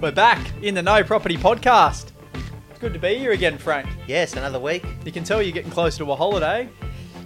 [0.00, 2.12] We're back in the No Property Podcast.
[2.70, 3.88] It's good to be here again, Frank.
[4.06, 4.84] Yes, another week.
[5.04, 6.68] You can tell you're getting closer to a holiday.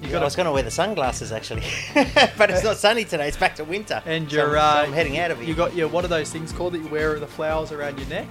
[0.02, 1.64] You I got was going to wear the sunglasses actually,
[2.38, 3.28] but it's not sunny today.
[3.28, 4.02] It's back to winter.
[4.06, 5.48] and you're I'm, uh, so I'm heading out of here.
[5.48, 8.08] You got your what are those things called that you wear the flowers around your
[8.08, 8.28] neck?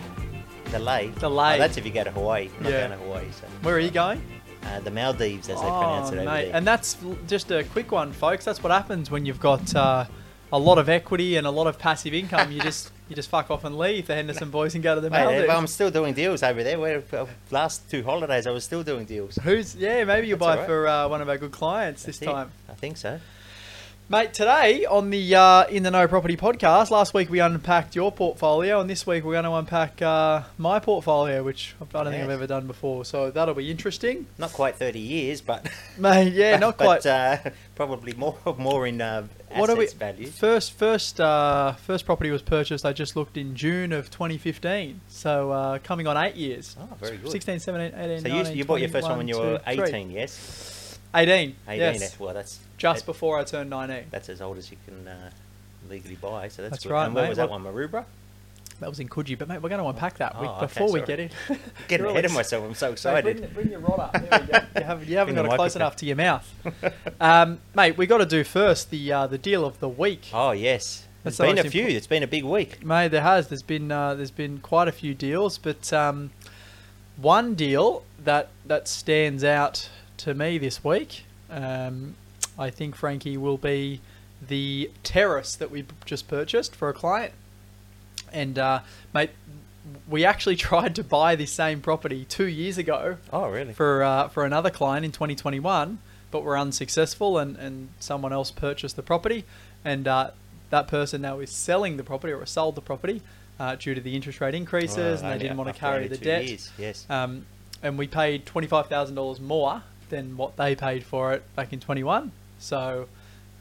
[0.71, 1.07] the lei.
[1.17, 1.55] The lei.
[1.55, 2.49] Oh, that's if you go to Hawaii.
[2.59, 2.87] Not Yeah.
[2.87, 3.25] going to Hawaii.
[3.31, 3.47] So.
[3.63, 4.21] Where are you going?
[4.63, 6.45] Uh, the Maldives, as they pronounce it over Oh, mate.
[6.45, 6.55] there.
[6.55, 6.95] And that's
[7.27, 8.45] just a quick one, folks.
[8.45, 10.05] That's what happens when you've got uh,
[10.53, 12.51] a lot of equity and a lot of passive income.
[12.51, 15.09] You just you just fuck off and leave the Henderson boys and go to the
[15.09, 15.47] Mate, Maldives.
[15.47, 16.79] but I'm still doing deals over there.
[16.79, 19.35] Where uh, last two holidays, I was still doing deals.
[19.43, 20.03] Who's yeah?
[20.03, 20.65] Maybe you'll That's buy right.
[20.67, 22.25] for uh, one of our good clients this it.
[22.25, 22.51] time.
[22.69, 23.19] I think so.
[24.11, 28.11] Mate, today on the uh, In the No Property podcast, last week we unpacked your
[28.11, 32.23] portfolio, and this week we're going to unpack uh, my portfolio, which I don't think
[32.23, 33.05] I've ever done before.
[33.05, 34.25] So that'll be interesting.
[34.39, 37.05] Not quite 30 years, but Mate, yeah, but- not but, quite.
[37.05, 37.37] uh,
[37.75, 39.87] probably more more in uh, what are we?
[39.87, 40.27] value.
[40.27, 42.85] First, first, uh, first property was purchased.
[42.85, 45.01] I just looked in June of 2015.
[45.09, 46.75] So uh, coming on eight years.
[46.79, 47.31] Oh, very good.
[47.31, 49.75] 16, 17, 18, So you, 19, you bought your first one when you were two,
[49.75, 49.87] three.
[49.89, 50.99] 18, yes?
[51.15, 51.55] 18.
[51.67, 51.79] 18.
[51.79, 52.19] yes.
[52.19, 54.05] Well, that's Just that- before I turned 19.
[54.11, 55.31] That's as old as you can uh,
[55.89, 56.91] legally buy, so that's, That's good.
[56.93, 57.29] right, And where mate.
[57.29, 58.05] was that one, Maroubra?
[58.79, 60.91] That was in Coogee, but mate, we're going to unpack that Oh, week okay, before
[60.91, 61.29] we get in.
[61.89, 63.37] Getting ahead of myself, I'm so Mate, excited.
[63.41, 64.13] bring, bring your rod up.
[64.13, 64.59] There we go.
[64.79, 66.51] You haven't, you haven't got it close enough to your mouth,
[67.21, 67.97] um, mate.
[67.97, 70.29] We got to do first the uh, the deal of the week.
[70.33, 71.85] Oh yes, That's has been a few.
[71.87, 72.83] impor- It's been a big week.
[72.85, 73.47] Mate, there has.
[73.49, 76.29] There's been uh, there's been quite a few deals, but um,
[77.17, 82.15] one deal that that stands out to me this week, um,
[82.57, 84.01] I think Frankie will be
[84.47, 87.33] the terrace that we just purchased for a client.
[88.33, 88.81] And uh,
[89.13, 89.31] mate,
[90.07, 93.73] we actually tried to buy this same property two years ago Oh really?
[93.73, 95.99] for uh, for another client in 2021,
[96.31, 99.45] but were unsuccessful, and, and someone else purchased the property,
[99.83, 100.31] and uh,
[100.69, 103.21] that person now is selling the property or sold the property
[103.59, 106.45] uh, due to the interest rate increases, and they didn't want to carry the debt.
[106.45, 107.05] years, Yes.
[107.09, 107.45] Um,
[107.81, 111.71] and we paid twenty five thousand dollars more than what they paid for it back
[111.71, 112.31] in 21.
[112.57, 113.07] So.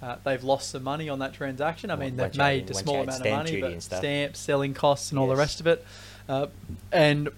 [0.00, 1.90] Uh, they've lost some money on that transaction.
[1.90, 5.26] I mean, they've made a small amount of money, but stamps, selling costs, and all
[5.26, 5.84] the rest of it.
[6.28, 6.46] Uh,
[6.92, 7.28] and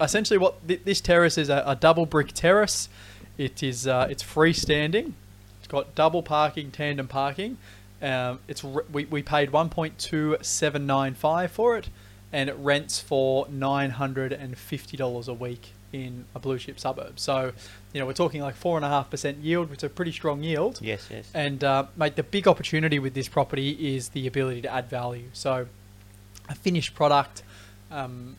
[0.00, 2.88] essentially, what th- this terrace is a, a double brick terrace.
[3.36, 5.12] It is uh, it's freestanding.
[5.58, 7.56] It's got double parking, tandem parking.
[8.02, 11.88] Um, it's re- we, we paid one point two seven nine five for it,
[12.32, 16.78] and it rents for nine hundred and fifty dollars a week in a blue chip
[16.78, 17.18] suburb.
[17.18, 17.52] So,
[17.92, 20.12] you know, we're talking like four and a half percent yield, which is a pretty
[20.12, 20.78] strong yield.
[20.82, 21.08] yes.
[21.10, 21.30] Yes.
[21.34, 25.28] And uh, mate, the big opportunity with this property is the ability to add value.
[25.32, 25.66] So,
[26.48, 27.42] a finished product
[27.90, 28.36] um,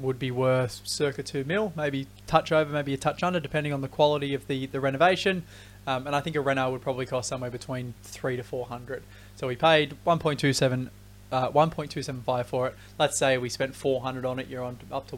[0.00, 3.80] would be worth circa two mil, maybe touch over, maybe a touch under, depending on
[3.80, 5.44] the quality of the the renovation.
[5.86, 9.02] Um, and I think a reno would probably cost somewhere between three to four hundred.
[9.36, 10.90] So we paid one point two seven.
[11.32, 12.76] Uh, 1.275 for it.
[12.96, 14.46] Let's say we spent 400 on it.
[14.46, 15.16] You're on up to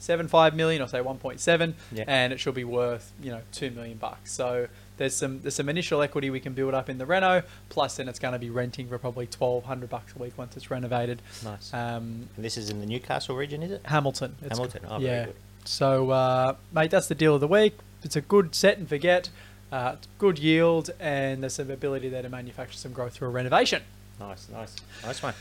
[0.00, 2.04] 1.675 million, or say 1.7, Yeah.
[2.06, 4.32] and it should be worth you know two million bucks.
[4.32, 7.42] So there's some there's some initial equity we can build up in the reno.
[7.68, 10.70] Plus, then it's going to be renting for probably 1,200 bucks a week once it's
[10.70, 11.22] renovated.
[11.44, 11.72] nice.
[11.72, 13.82] Um, and this is in the Newcastle region, is it?
[13.86, 14.34] Hamilton.
[14.42, 14.82] It's- Hamilton.
[14.88, 15.06] Oh, yeah.
[15.06, 15.36] very good.
[15.64, 17.74] So, uh, mate, that's the deal of the week.
[18.02, 19.28] It's a good set and forget,
[19.70, 23.82] uh, good yield, and there's some ability there to manufacture some growth through a renovation.
[24.18, 25.34] Nice, nice, nice one.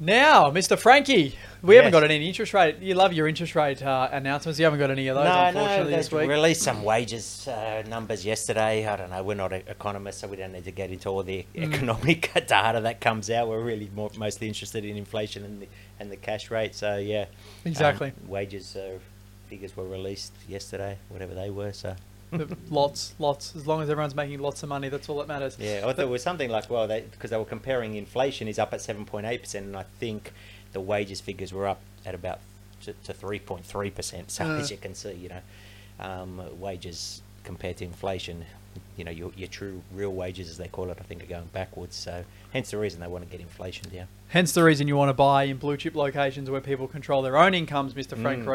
[0.00, 0.76] Now, Mr.
[0.76, 2.78] Frankie, we haven't got any interest rate.
[2.80, 4.58] You love your interest rate uh, announcements.
[4.58, 6.28] You haven't got any of those, no, unfortunately, no, this week.
[6.28, 8.86] released some wages uh, numbers yesterday.
[8.86, 9.22] I don't know.
[9.22, 11.72] We're not economists, so we don't need to get into all the Mm.
[11.72, 13.48] economic data that comes out.
[13.48, 15.68] We're really more, mostly interested in inflation and the
[16.00, 16.74] and the cash rate.
[16.74, 17.26] So yeah,
[17.64, 18.08] Exactly.
[18.08, 18.98] Um, wages uh,
[19.48, 21.72] figures were released yesterday, whatever they were.
[21.72, 21.94] So
[22.70, 23.54] lots, lots.
[23.56, 25.56] As long as everyone's making lots of money, that's all that matters.
[25.58, 28.58] yeah, I thought it was something like well, they because they were comparing inflation is
[28.58, 30.32] up at seven point eight percent, and I think
[30.72, 32.40] the wages figures were up at about
[32.82, 34.30] to three point three percent.
[34.30, 34.58] So Uh.
[34.58, 35.40] as you can see, you know,
[36.00, 38.44] um, wages compared to inflation,
[38.96, 41.48] you know, your, your true real wages, as they call it, I think are going
[41.52, 41.94] backwards.
[41.94, 44.06] So hence the reason they want to get inflation down.
[44.28, 47.36] Hence the reason you want to buy in blue chip locations where people control their
[47.36, 48.20] own incomes, Mr.
[48.20, 48.46] Frank Mm.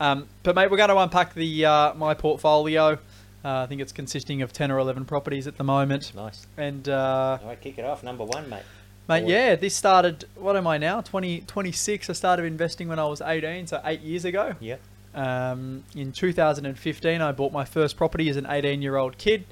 [0.00, 2.98] Um, but mate, we're going to unpack the uh, my portfolio.
[3.44, 6.46] Uh, I think it's consisting of ten or eleven properties at the moment, Nice.
[6.56, 8.02] and uh, All right, kick it off.
[8.02, 8.62] Number one, mate.
[9.08, 9.30] mate, Forward.
[9.32, 10.24] yeah, this started.
[10.36, 11.00] What am I now?
[11.00, 12.10] 20, 26.
[12.10, 14.54] I started investing when I was eighteen, so eight years ago.
[14.60, 14.76] Yeah.
[15.14, 19.44] Um, in 2015, I bought my first property as an 18 year old kid.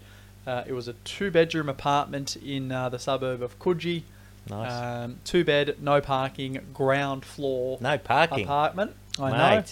[0.46, 4.02] Uh, it was a two bedroom apartment in uh, the suburb of Coogee.
[4.48, 4.72] Nice.
[4.72, 8.44] Um, two bed, no parking, ground floor no parking.
[8.44, 8.94] apartment.
[9.20, 9.64] I know.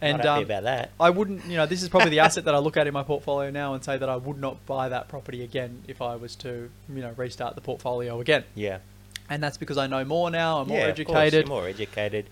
[0.00, 0.90] And um, about that.
[1.00, 3.02] I wouldn't, you know, this is probably the asset that I look at in my
[3.02, 6.36] portfolio now and say that I would not buy that property again if I was
[6.36, 8.44] to, you know, restart the portfolio again.
[8.54, 8.78] Yeah.
[9.30, 10.60] and that's because I know more now.
[10.60, 11.48] I'm more yeah, of educated.
[11.48, 12.26] more educated.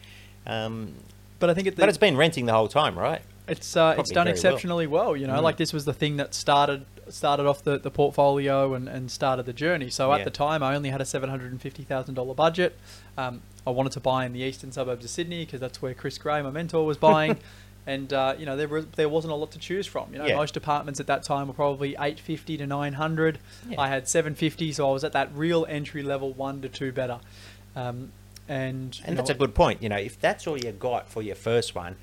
[0.46, 0.94] Um,
[1.40, 3.20] But I think it, but it's been renting the whole time, right?
[3.48, 4.32] it's uh, it's done very well.
[4.34, 5.16] exceptionally well.
[5.16, 5.42] You know, Mm.
[5.42, 9.46] like this was the thing that started started off the, the portfolio and, and started
[9.46, 9.90] the journey.
[9.90, 10.24] So at Yeah.
[10.24, 12.76] the time, I only had a seven hundred and fifty thousand dollar budget.
[13.16, 16.18] Um, I wanted to buy in the eastern suburbs of Sydney because that's where Chris
[16.18, 17.38] Gray, my mentor, was buying.
[17.88, 20.12] And uh, you know there was there wasn't a lot to choose from.
[20.12, 20.34] You know Yeah.
[20.34, 23.38] most apartments at that time were probably eight fifty to nine hundred.
[23.70, 23.80] Yeah.
[23.80, 26.90] I had seven fifty, so I was at that real entry level one to two
[26.90, 27.20] better.
[27.76, 28.10] Um,
[28.48, 29.84] and And that's a good point.
[29.84, 31.94] You know, if that's all you got for your first one,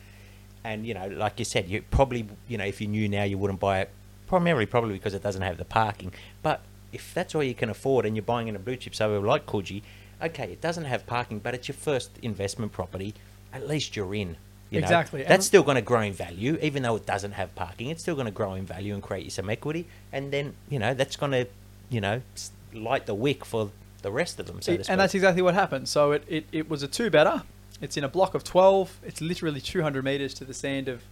[0.63, 3.37] and you know, like you said, you probably, you know, if you knew now, you
[3.37, 3.89] wouldn't buy it.
[4.33, 6.11] Primarily, probably because it doesn't have the parking.
[6.41, 9.23] But if that's all you can afford, and you're buying in a blue chip suburb
[9.23, 9.83] like Coogee,
[10.23, 13.13] okay, it doesn't have parking, but it's your first investment property.
[13.53, 14.37] At least you're in.
[14.71, 14.85] You know?
[14.85, 17.91] Exactly, and- That's still going to grow in value, even though it doesn't have parking.
[17.91, 20.79] It's still going to grow in value and create you some equity, and then you
[20.79, 21.45] know that's going to,
[21.91, 22.23] you know,
[22.73, 23.69] light the wick for
[24.01, 24.63] the rest of them.
[24.63, 24.91] So to speak.
[24.91, 25.87] and that's exactly what happened.
[25.87, 27.43] So it, it, it was a two better.
[27.81, 28.97] It's in a block of twelve.
[29.05, 31.03] It's literally two hundred meters to the sand of,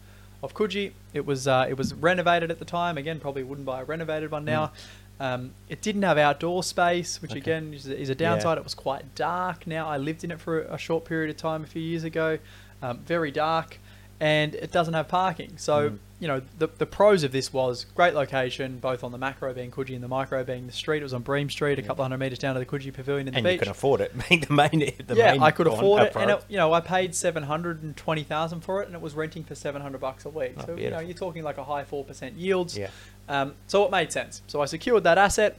[0.43, 0.91] of Coogee.
[1.13, 2.97] It was uh, it was renovated at the time.
[2.97, 4.71] Again, probably wouldn't buy a renovated one now.
[5.19, 7.35] Um, it didn't have outdoor space, which Mm.
[7.35, 7.39] Okay.
[7.41, 8.57] again is a, is a downside.
[8.57, 9.67] It was quite dark.
[9.67, 12.39] Now I lived in it for a short period of time a few years ago.
[12.81, 13.77] Um, very dark,
[14.21, 15.57] and it doesn't have parking.
[15.57, 15.97] So Mm.
[16.19, 19.71] you know the the pros of this was great location, both on the macro being
[19.71, 20.99] Coogee and the micro being the street.
[20.99, 23.33] It was on Bream Street, a couple hundred meters down to the Coogee Pavilion in
[23.33, 24.13] the and beach you can afford it.
[24.29, 24.69] Being the main,
[25.07, 27.81] the yeah, main I could afford it, and it, you know, I paid seven hundred
[27.81, 30.53] and twenty thousand for it, and it was renting for seven hundred bucks a week.
[30.59, 32.77] Oh, so you know, you're talking like a high four percent yields.
[32.77, 32.91] Yeah.
[33.27, 34.43] Um, so it made sense.
[34.45, 35.57] So I secured that asset,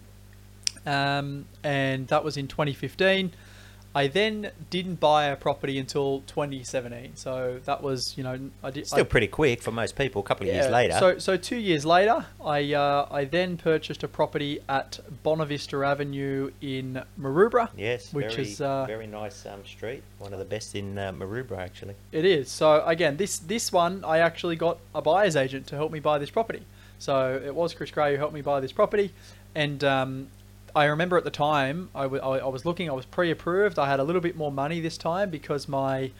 [0.86, 3.32] um, and that was in 2015.
[3.94, 7.16] I then didn't buy a property until 2017.
[7.16, 10.22] So that was, you know, I did Still I, pretty quick for most people.
[10.22, 10.94] A couple of years later.
[10.98, 16.50] So, so two years later, I uh, I then purchased a property at Bonavista Avenue
[16.62, 17.68] in Maroubra.
[17.76, 20.02] yes, which very, is, uh, very nice um, street.
[20.18, 21.94] One of the best in uh, Maroubra, actually.
[22.12, 22.50] It is.
[22.50, 26.18] So again, this this one I actually got a buyer's agent to help me buy
[26.18, 26.62] this property.
[26.98, 29.12] So it was Chris Gray who helped me buy this property,
[29.54, 30.28] and um,
[30.74, 32.88] I remember at the time I wa- I- was looking.
[32.88, 33.78] I was pre-approved.
[33.78, 36.10] I had a little bit more money this time because my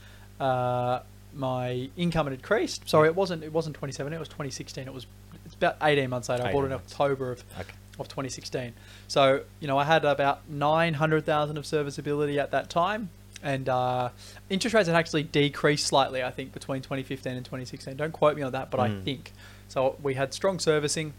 [0.40, 1.00] uh,
[1.34, 2.88] my income had increased.
[2.88, 4.14] Sorry, it wasn't it wasn't 2017.
[4.14, 4.87] It was 2016.
[4.87, 5.06] It was
[5.46, 6.44] it's about 18 months later.
[6.44, 6.72] I bought it in.
[6.72, 7.72] October of Okay.
[7.99, 8.75] of 2016.
[9.08, 13.08] So you know, I had about 900,000 of serviceability at that time,
[13.43, 14.10] and uh,
[14.50, 16.22] interest rates had actually decreased slightly.
[16.22, 17.96] I think between 2015 and 2016.
[17.96, 19.02] Don't quote me on that, but I Mm.
[19.05, 19.32] think
[19.69, 19.96] so.
[20.02, 21.14] We had strong servicing,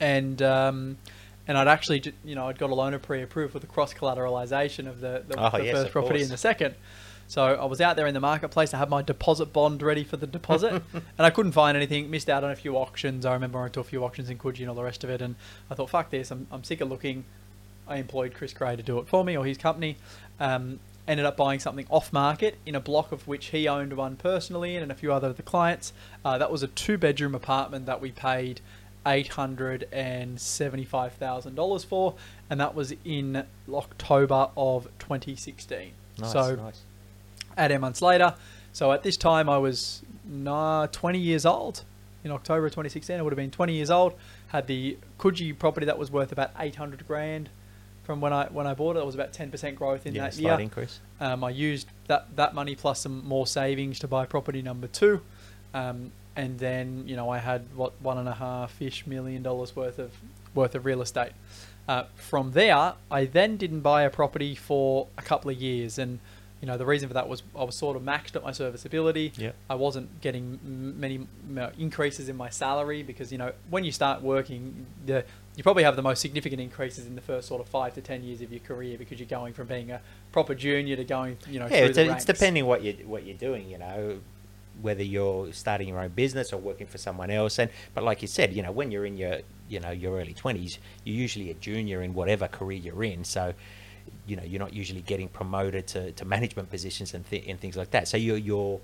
[0.00, 0.96] and um,
[1.48, 5.00] and I'd actually you know I'd got a loaner pre-approved with the cross collateralization of
[5.00, 6.22] the, the, Oh, the yes, first property course.
[6.22, 6.74] and the second.
[7.28, 8.74] So I was out there in the marketplace.
[8.74, 12.10] I had my deposit bond ready for the deposit, and I couldn't find anything.
[12.10, 13.24] Missed out on a few auctions.
[13.24, 15.10] I remember I went to a few auctions in Coogee and all the rest of
[15.10, 15.22] it.
[15.22, 15.36] And
[15.70, 16.32] I thought, fuck this.
[16.32, 17.24] I'm, I'm sick of looking.
[17.86, 19.96] I employed Chris Gray to do it for me or his company.
[20.40, 24.16] Um, ended up buying something off market in a block of which he owned one
[24.16, 25.92] personally and a few other of the clients.
[26.24, 28.60] Uh, that was a two bedroom apartment that we paid
[29.06, 32.14] eight hundred and seventy five thousand dollars for,
[32.48, 35.92] and that was in October of 2016.
[36.18, 36.82] Nice, so nice.
[37.58, 38.34] eight months later.
[38.72, 41.84] So at this time, I was nah, 20 years old.
[42.22, 44.14] In October of 2016, I would have been 20 years old.
[44.48, 47.48] Had the Coogee property that was worth about 800 grand
[48.04, 48.98] from when I when I bought it.
[48.98, 50.58] It was about 10% growth in yeah, that year.
[50.60, 51.00] increase.
[51.18, 55.22] Um, I used that that money plus some more savings to buy property number two,
[55.72, 59.76] um, and then you know I had what one and a half ish million dollars
[59.76, 60.12] worth of
[60.54, 61.32] worth of real estate.
[61.86, 66.18] Uh, from there, I then didn't buy a property for a couple of years, and
[66.62, 69.32] you know the reason for that was I was sort of maxed at my serviceability.
[69.36, 69.54] Yep.
[69.68, 70.58] I wasn't getting
[70.98, 71.26] many
[71.78, 75.24] increases in my salary because you know when you start working, the
[75.56, 78.24] you probably have the most significant increases in the first sort of five to ten
[78.24, 80.00] years of your career because you're going from being a
[80.32, 83.68] proper junior to going, you know, Yeah, it's, it's depending what you what you're doing.
[83.68, 84.20] You know,
[84.82, 87.58] whether you're starting your own business or working for someone else.
[87.58, 90.34] And but like you said, you know, when you're in your you know your early
[90.34, 93.24] twenties, you're usually a junior in whatever career you're in.
[93.24, 93.54] So.
[94.26, 97.76] You know, you're not usually getting promoted to, to management positions and, th- and things
[97.76, 98.08] like that.
[98.08, 98.80] So your your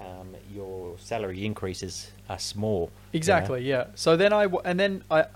[0.00, 2.80] um, your salary increases are small.
[2.80, 2.90] you know.
[3.18, 3.86] Exactly, yeah.
[3.94, 5.26] So then I and then I,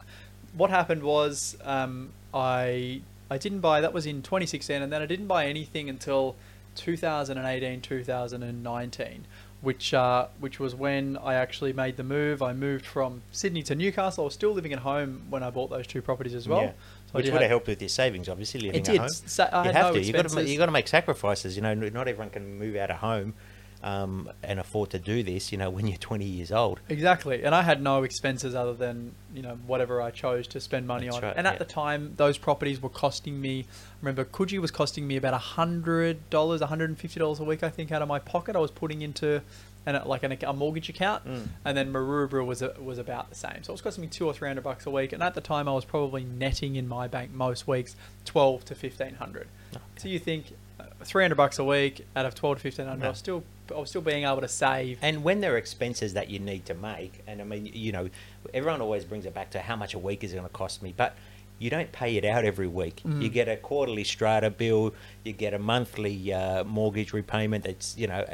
[0.54, 5.06] what happened was um, I I didn't buy that was in 2016, and then I
[5.06, 6.36] didn't buy anything until
[6.74, 9.26] 2018, 2019,
[9.62, 12.42] which uh, which was when I actually made the move.
[12.42, 14.24] I moved from Sydney to Newcastle.
[14.24, 16.62] I was still living at home when I bought those two properties as well.
[16.62, 16.72] Yeah.
[17.06, 18.60] So Which would have- helped with your savings, obviously.
[18.60, 19.00] Living It at did.
[19.00, 19.08] home.
[19.08, 20.00] Sa- you have no to.
[20.02, 20.44] You got to.
[20.48, 21.56] You got to make sacrifices.
[21.56, 23.34] You know, not everyone can move out of home.
[23.82, 26.80] Um, and afford to do this, you know, when you're 20 years old.
[26.88, 30.86] Exactly, and I had no expenses other than you know whatever I chose to spend
[30.86, 31.22] money That's on.
[31.22, 31.58] right, and at yeah.
[31.58, 33.66] the time, those properties were costing me.
[34.02, 37.62] Remember, Coogee was costing me about hundred dollars, hundred and fifty dollars a week.
[37.62, 39.40] I think out of my pocket, I was putting into
[39.86, 41.48] an, like an, a mortgage account, Mm.
[41.64, 43.62] and then Maroubra was a, was about the same.
[43.62, 45.40] So it was costing me two or three hundred bucks a week, and at the
[45.40, 47.96] time, I was probably netting in my bank most weeks
[48.26, 49.48] twelve to fifteen hundred.
[49.96, 50.52] So you think.
[50.78, 53.06] uh, Three hundred bucks a week out of twelve to fifteen hundred.
[53.06, 54.98] I was still, I was still being able to save.
[55.02, 58.08] And when there are expenses that you need to make, and I mean, you know,
[58.52, 60.94] everyone always brings it back to how much a week is going to cost me,
[60.96, 61.16] but
[61.58, 63.02] you don't pay it out every week.
[63.04, 63.22] Mm.
[63.22, 68.06] You get a quarterly strata bill, you get a monthly uh, mortgage repayment that's, you
[68.06, 68.24] know,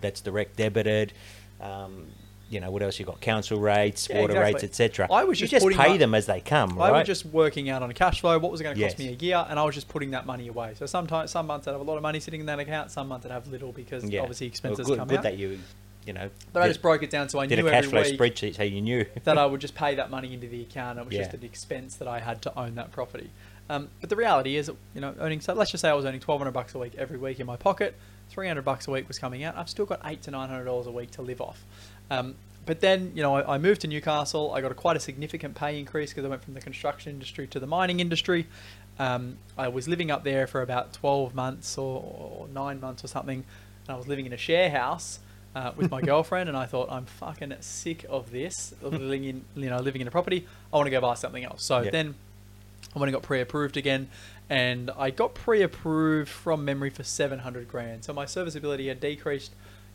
[0.00, 1.12] that's direct debited.
[1.60, 2.06] Um,
[2.54, 3.20] you know, what else you got?
[3.20, 4.84] Council rates, Yeah, water rates, exactly.
[4.86, 5.08] etc.
[5.10, 6.98] I was you just just pay them as they come, I right?
[7.00, 8.38] was just working out on a cash flow.
[8.38, 9.06] What was it going to cost Yes.
[9.06, 9.44] me a year?
[9.50, 10.74] And I was just putting that money away.
[10.78, 12.90] So sometimes, some months I'd have a lot of money sitting in that account.
[12.92, 14.20] Some months I'd have little because yeah.
[14.20, 15.22] obviously Well, expenses good, come good out.
[15.24, 15.58] that you,
[16.06, 18.02] you know, but I just broke it down so I did knew a cash every
[18.04, 19.04] flow week spreadsheet so you knew.
[19.24, 20.98] that I would just pay that money into the account.
[20.98, 21.38] It was just Yeah.
[21.40, 23.30] an expense that I had to own that property.
[23.70, 26.20] Um, but the reality is, you know, earning so let's just say I was earning
[26.20, 27.94] twelve hundred bucks a week every week in my pocket.
[28.28, 29.56] Three hundred bucks a week was coming out.
[29.56, 31.64] I've still got eight to nine hundred dollars a week to live off.
[32.10, 32.34] Um,
[32.66, 34.52] but then, you know, I, I moved to Newcastle.
[34.54, 37.46] I got a quite a significant pay increase because I went from the construction industry
[37.48, 38.46] to the mining industry.
[38.98, 43.08] Um, I was living up there for about twelve months or, or nine months or
[43.08, 43.44] something,
[43.86, 45.18] and I was living in a share house
[45.54, 49.44] uh, with my girlfriend, and I thought I'm fucking sick of this, of living in
[49.56, 50.46] you know living in a property.
[50.72, 51.66] I want to go buy something else.
[51.66, 52.14] So then
[52.94, 54.08] I went and got pre-approved again,
[54.48, 58.04] and I got pre-approved from memory for 700 grand.
[58.04, 59.52] So my serviceability had decreased,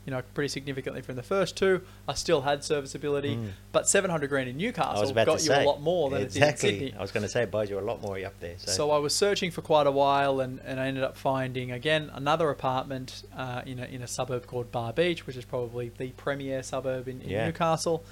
[0.09, 1.81] you know, pretty significantly from the first two.
[2.07, 3.51] I still had serviceability, Mm.
[3.71, 6.47] but 700 grand in Newcastle got you say a lot more than exactly.
[6.47, 6.99] it did in Sydney.
[6.99, 8.55] I was going to say it buys you a lot more up there.
[8.57, 11.71] So, So I was searching for quite a while, and, and I ended up finding
[11.71, 15.91] again another apartment uh, in a in a suburb called Bar Beach, which is probably
[15.99, 17.45] the premier suburb in, in Yeah.
[17.45, 18.03] Newcastle,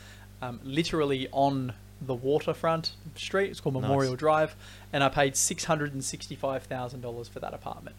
[0.43, 3.49] um, literally on the waterfront street.
[3.49, 3.81] It's called Nice.
[3.81, 4.55] Memorial Drive,
[4.93, 7.95] and I paid six hundred and sixty five thousand dollars for that apartment.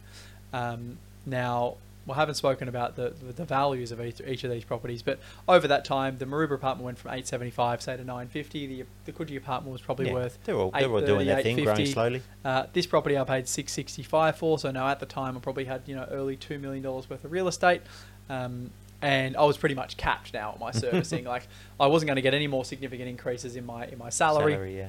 [0.52, 1.78] Um, now.
[2.08, 5.18] We haven't spoken about the, the, the values of each, each of these properties, but
[5.46, 8.66] over that time, the Maroubra apartment went from 875 say to 950.
[8.66, 11.62] The the Coogee apartment was probably yeah, worth they're all, they're all doing their thing,
[11.62, 12.22] growing slowly.
[12.44, 14.58] uh, this property I paid six sixty five for.
[14.58, 17.24] So now at the time I probably had you know early two million dollars worth
[17.24, 17.82] of real estate,
[18.28, 18.70] um,
[19.02, 21.24] and I was pretty much capped now at my servicing.
[21.24, 21.46] like
[21.78, 24.88] I wasn't going to get any more significant increases in my in my salary, yeah.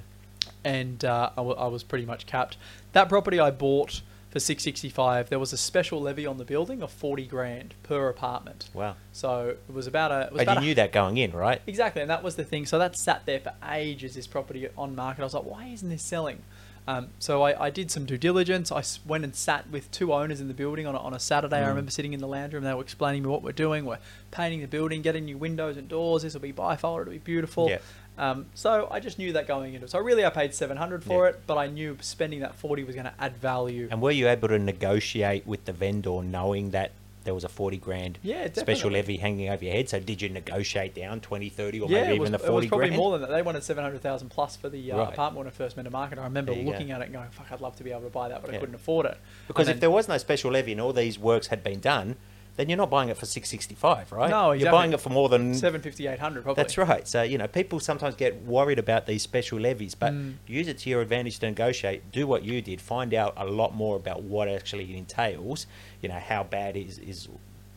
[0.63, 2.57] and uh, I, w- I was pretty much capped.
[2.93, 5.29] That property I bought for six sixty five.
[5.29, 8.69] There was a special levy on the building of forty grand per apartment.
[8.73, 8.95] Wow.
[9.11, 10.29] So it was about a.
[10.33, 11.61] Was But you a knew that going in, right?
[11.67, 12.65] Exactly, and that was the thing.
[12.65, 14.15] So that sat there for ages.
[14.15, 15.21] This property on market.
[15.21, 16.43] I was like, why isn't this selling?
[16.87, 18.71] Um, so I, I did some due diligence.
[18.71, 21.57] i went and sat with two owners in the building on a, on a Saturday.
[21.59, 21.67] I Mm.
[21.67, 22.63] remember sitting in the lounge room.
[22.63, 23.85] They were explaining me what we're doing.
[23.85, 23.99] We're
[24.31, 26.23] painting the building, getting new windows and doors.
[26.23, 27.01] This will be bifold.
[27.01, 27.69] It'll be beautiful.
[27.69, 27.77] Yeah.
[28.19, 29.89] Um, so I just knew that going into it.
[29.89, 31.29] So really, I paid seven hundred for Yeah.
[31.31, 33.87] it, but I knew spending that forty was going to add value.
[33.89, 36.91] And were you able to negotiate with the vendor knowing that
[37.25, 39.87] there was a 40 grand Yeah, special levy hanging over your head?
[39.89, 42.47] So did you negotiate down 20, 30 or yeah, maybe was, even the it was
[42.49, 42.97] 40 probably grand?
[42.97, 43.29] more than that.
[43.31, 45.13] They wanted seven hundred thousand plus for the uh, Right.
[45.13, 46.19] apartment when it first went to market.
[46.19, 46.71] I remember you go.
[46.71, 48.53] looking at it and going, "Fuck, I'd love to be able to buy that, but
[48.53, 51.17] I couldn't afford it." Because And if there was no special levy and all these
[51.17, 52.15] works had been done,
[52.59, 54.29] then you're not buying it for 665, right?
[54.29, 56.61] No, You're buying it for more than seven fifty eight hundred probably.
[56.61, 57.07] That's right.
[57.07, 60.35] So, you know, people sometimes get worried about these special levies, but Mm.
[60.45, 62.11] use it to your advantage to negotiate.
[62.11, 62.81] Do what you did.
[62.81, 65.67] Find out a lot more about what actually entails,
[66.01, 67.29] you know, how bad is, is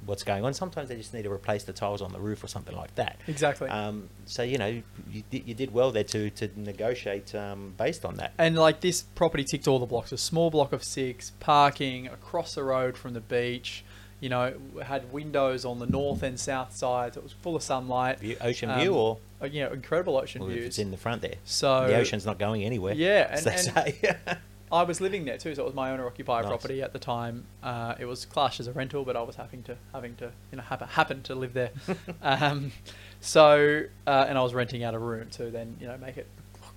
[0.04, 0.52] what's going on.
[0.52, 3.20] Sometimes they just need to replace the tiles on the roof or something like that.
[3.28, 3.68] Exactly.
[3.68, 8.16] Um, so, you know, you, you did well there to, to negotiate um, based on
[8.16, 8.32] that.
[8.38, 10.10] and like this property ticked all the blocks.
[10.10, 13.84] A small block of six, parking across the road from the beach.
[14.22, 17.16] You know, had windows on the north and south sides.
[17.18, 18.20] It was full of sunlight.
[18.20, 20.64] View, ocean Um, view or, Uh, you know, incredible ocean if views.
[20.64, 21.34] it's in the front there.
[21.44, 22.94] so the ocean's not going anywhere.
[22.94, 24.16] Yeah, and- they and- say.
[24.72, 26.48] I was living there too, so it was my owner occupier Nice.
[26.48, 27.44] property at the time.
[27.62, 30.56] Uh, it was classed as a rental, but I was having to having to you
[30.56, 31.72] know happen, happen to live there.
[32.22, 32.72] um,
[33.20, 36.26] so uh, and I was renting out a room to then you know make it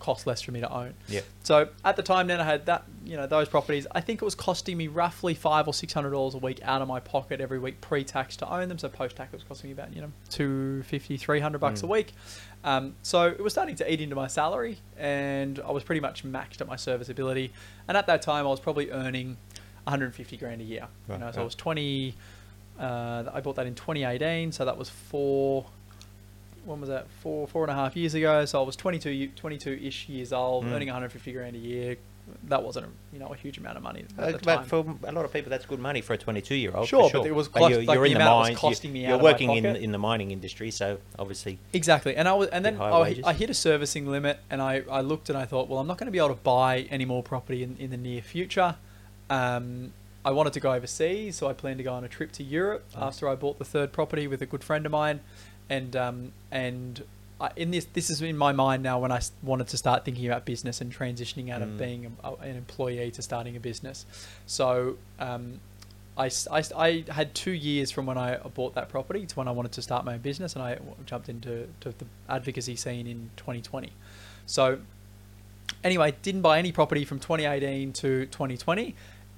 [0.06, 0.94] cost less for me to own.
[1.08, 1.22] yeah.
[1.44, 3.86] So at the time, then I had that you know those properties.
[3.92, 6.82] I think it was costing me roughly five or six hundred dollars a week out
[6.82, 8.78] of my pocket every week pre-tax to own them.
[8.78, 11.86] So post-tax it was costing me about you know two fifty, three hundred bucks a
[11.86, 11.90] Mm.
[11.90, 12.14] week.
[12.64, 16.24] Um, so it was starting to eat into my salary, and I was pretty much
[16.24, 17.52] maxed at my serviceability.
[17.88, 19.38] And at that time, I was probably earning
[19.84, 20.88] 150 grand a year.
[21.08, 21.42] Right, you know, so right.
[21.42, 22.16] I was 20.
[22.80, 25.66] Uh, I bought that in 2018, so that was four.
[26.66, 27.08] When was that?
[27.22, 28.46] Four, four and a half years ago.
[28.46, 30.72] So I was 22, 22 ish years old, Mm.
[30.72, 31.98] earning 150 grand a year,
[32.46, 35.12] that wasn't a, you know a huge amount of money at Uh, but for a
[35.12, 36.88] lot of people, that's good money for a 22 year old.
[36.88, 38.60] Sure, but it was cost- you're, like, you're in the amount it was mines.
[38.60, 42.28] costing me you, out you're working in in the mining industry, so obviously Exactly, and
[42.28, 43.22] I was, and then I.
[43.24, 46.00] I hit a servicing limit, and I, I looked and I thought, well, I'm not
[46.00, 48.76] going to be able to buy any more property in, in the near future.
[49.30, 49.94] Um,
[50.24, 52.86] I wanted to go overseas, so I planned to go on a trip to Europe
[52.96, 53.04] Nice.
[53.04, 55.20] after I bought the third property with a good friend of mine,
[55.70, 57.04] and um, and
[57.42, 60.26] I, in this this is in my mind now when I wanted to start thinking
[60.28, 61.64] about business and transitioning out Mm.
[61.64, 64.06] of being a, an employee to starting a business.
[64.46, 65.60] So um,
[66.18, 69.52] I, I I had two years from when I bought that property to when I
[69.52, 73.32] wanted to start my own business, and I jumped into to the advocacy scene in
[73.36, 73.92] 2020.
[74.46, 74.80] So,
[75.84, 78.96] anyway, didn't buy any property from 2018 to 2020,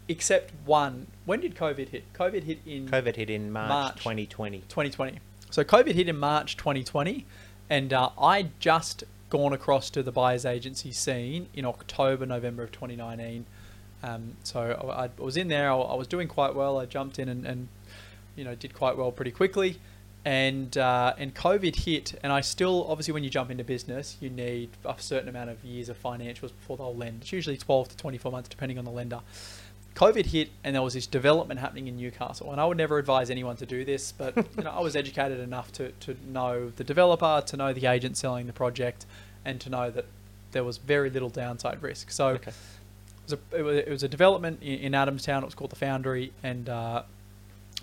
[0.07, 1.07] except one.
[1.25, 2.13] When did COVID hit?
[2.13, 3.95] COVID hit in COVID hit in March, March.
[3.97, 4.59] 2020.
[4.69, 5.19] 2020.
[5.57, 7.25] So COVID hit in March 2020,
[7.67, 12.71] and uh, I just gone across to the buyers agency scene in October, November of
[12.71, 13.43] 2019.
[14.03, 15.71] Um, so I, I was in there.
[15.71, 16.77] I, I was doing quite well.
[16.77, 17.69] I jumped in and, and
[18.35, 19.79] you know did quite well pretty quickly.
[20.25, 24.29] And uh, and COVID hit, and I still obviously when you jump into business, you
[24.29, 27.21] need a certain amount of years of financials before they'll lend.
[27.23, 29.21] It's usually 12 to 24 months, depending on the lender.
[29.97, 32.51] COVID hit, and there was this development happening in Newcastle.
[32.51, 35.39] And I would never advise anyone to do this, but you know, I was educated
[35.39, 39.07] enough to, to know the developer, to know the agent selling the project,
[39.43, 40.05] and to know that
[40.51, 42.11] there was very little downside risk.
[42.11, 42.51] So Okay.
[42.51, 42.53] it
[43.23, 45.41] was a, it was, it was a development in, in Adamstown.
[45.41, 47.01] It was called the Foundry, and uh,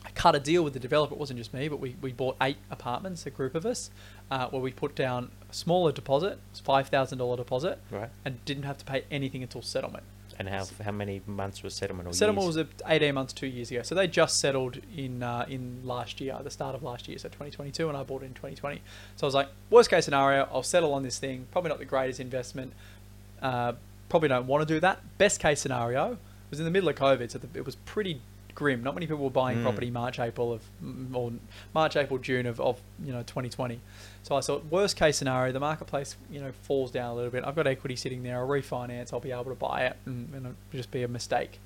[0.06, 1.14] I cut a deal with the developer.
[1.14, 3.90] It wasn't just me, but we, we bought eight apartments, a group of us,
[4.30, 8.10] uh, where we put down a smaller deposit, it was five thousand dollar deposit, Right.
[8.24, 10.04] and didn't have to pay anything until settlement.
[10.38, 12.08] And how how many months was settlement?
[12.08, 12.56] Or Settlement years?
[12.56, 13.82] was 18 months, two years ago.
[13.82, 17.28] So they just settled in uh, in last year, the start of last year, so
[17.28, 18.80] 2022, and I bought it in 2020.
[19.16, 21.46] So I was like, worst case scenario, I'll settle on this thing.
[21.52, 22.72] Probably not the greatest investment.
[23.40, 23.74] Uh,
[24.08, 25.00] probably don't want to do that.
[25.18, 26.18] Best case scenario
[26.50, 28.20] was in the middle of COVID, so the, it was pretty
[28.54, 28.82] grim.
[28.82, 29.62] Not many people were buying Mm.
[29.62, 31.32] property March, April of mm, or
[31.74, 33.80] March, April, June of, of you know 2020.
[34.22, 37.44] So I thought worst case scenario, the marketplace you know falls down a little bit.
[37.44, 38.38] I've got equity sitting there.
[38.38, 39.12] I'll refinance.
[39.12, 41.58] I'll be able to buy it, and, and it'll just be a mistake.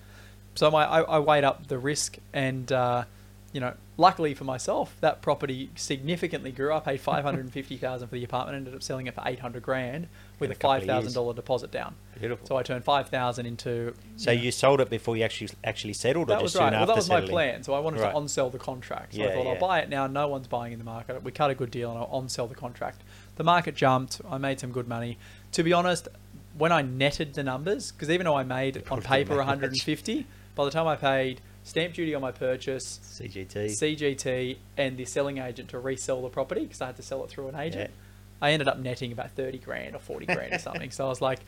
[0.55, 3.05] So my, I, I weighed up the risk, and uh,
[3.53, 6.73] you know, luckily for myself, that property significantly grew.
[6.73, 9.23] I paid five hundred and fifty thousand for the apartment, ended up selling it for
[9.27, 10.09] eight hundred grand
[10.39, 11.95] with In a a five thousand dollar deposit down.
[12.19, 12.47] Beautiful.
[12.47, 13.95] So I turned five thousand into.
[14.17, 16.63] So know, you sold it before you actually actually settled, or that just was soon
[16.65, 16.73] right.
[16.73, 17.63] Well, that was my plan.
[17.63, 18.11] So I wanted Right.
[18.11, 19.15] to on-sell the contract.
[19.15, 20.07] So I Yeah, thought I'll buy it now.
[20.07, 21.23] No one's buying in the market.
[21.23, 23.03] We cut a good deal and I'll on-sell the contract.
[23.37, 24.21] The market jumped.
[24.29, 25.17] I made some good money.
[25.53, 26.09] To be honest,
[26.57, 30.65] when I netted the numbers, because even though I made on paper didn't 150, by
[30.65, 33.67] the time I paid stamp duty on my purchase, CGT.
[33.67, 37.31] CGT, and the selling agent to resell the property because I had to sell it
[37.31, 37.97] through an agent, Yeah.
[38.41, 40.91] I ended up netting about 30 grand or 40 grand or something.
[40.93, 41.41] So I was like,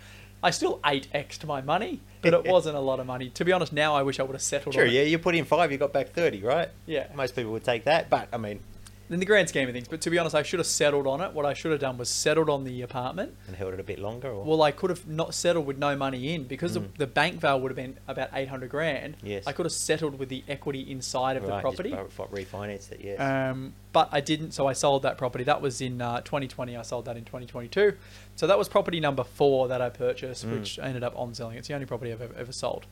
[0.42, 3.30] I still 8x to my money, but it wasn't a lot of money.
[3.30, 4.92] To be honest, now I wish I would have settled Sure, on it.
[4.94, 6.68] yeah, you put in five, you got back thirty, right?
[6.86, 7.06] Yeah.
[7.14, 8.60] Most people would take that, but I mean,
[9.10, 9.88] in the grand scheme of things.
[9.88, 11.32] But to be honest, I should have settled on it.
[11.32, 13.34] What I should have done was settled on the apartment.
[13.48, 14.30] and held it a bit longer.
[14.30, 14.44] Or?
[14.44, 16.92] Well, I could have not settled with no money in because Mm.
[16.92, 19.16] the, the bank value would have been about 800 grand.
[19.22, 19.44] Yes.
[19.46, 21.90] I could have settled with the equity inside of the property.
[21.90, 23.18] Just refinanced it, yes.
[23.20, 25.42] Um, but I didn't, so I sold that property.
[25.44, 26.76] That was in uh, 2020.
[26.76, 27.94] I sold that in 2022.
[28.36, 30.52] So that was property number four that I purchased, Mm.
[30.60, 31.56] which I ended up on selling.
[31.58, 32.86] It's the only property I've ever, ever sold.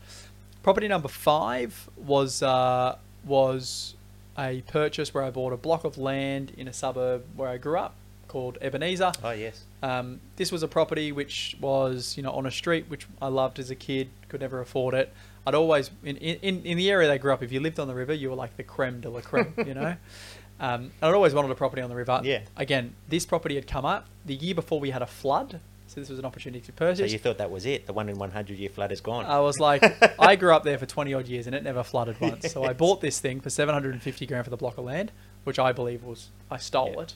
[0.64, 3.94] Property number five was uh, was
[4.38, 7.79] a purchase where I bought a block of land in a suburb where I grew
[7.79, 7.94] up
[8.29, 9.12] called Ebenezer.
[9.24, 9.64] oh yes.
[9.83, 13.59] Um, this was a property which was, you know, on a street which I loved
[13.59, 15.12] as a kid, could never afford it.
[15.46, 17.94] I'd always, in, in, in the area they grew up, if you lived on the
[17.94, 19.96] river, you were like the creme de la creme, you know?
[20.61, 22.20] Um, and I'd always wanted a property on the river.
[22.24, 22.40] Yeah.
[22.57, 26.09] Again, this property had come up the year before we had a flood, so this
[26.09, 26.98] was an opportunity to purchase.
[27.11, 27.87] So you thought that was it?
[27.87, 29.24] The one in one hundred year flood is gone.
[29.27, 29.83] I was like,
[30.20, 32.53] I grew up there for 20 odd years and it never flooded once.
[32.53, 35.11] So I bought this thing for 750 grand for the block of land,
[35.44, 37.01] which I believe was, I stole Yeah.
[37.03, 37.14] it.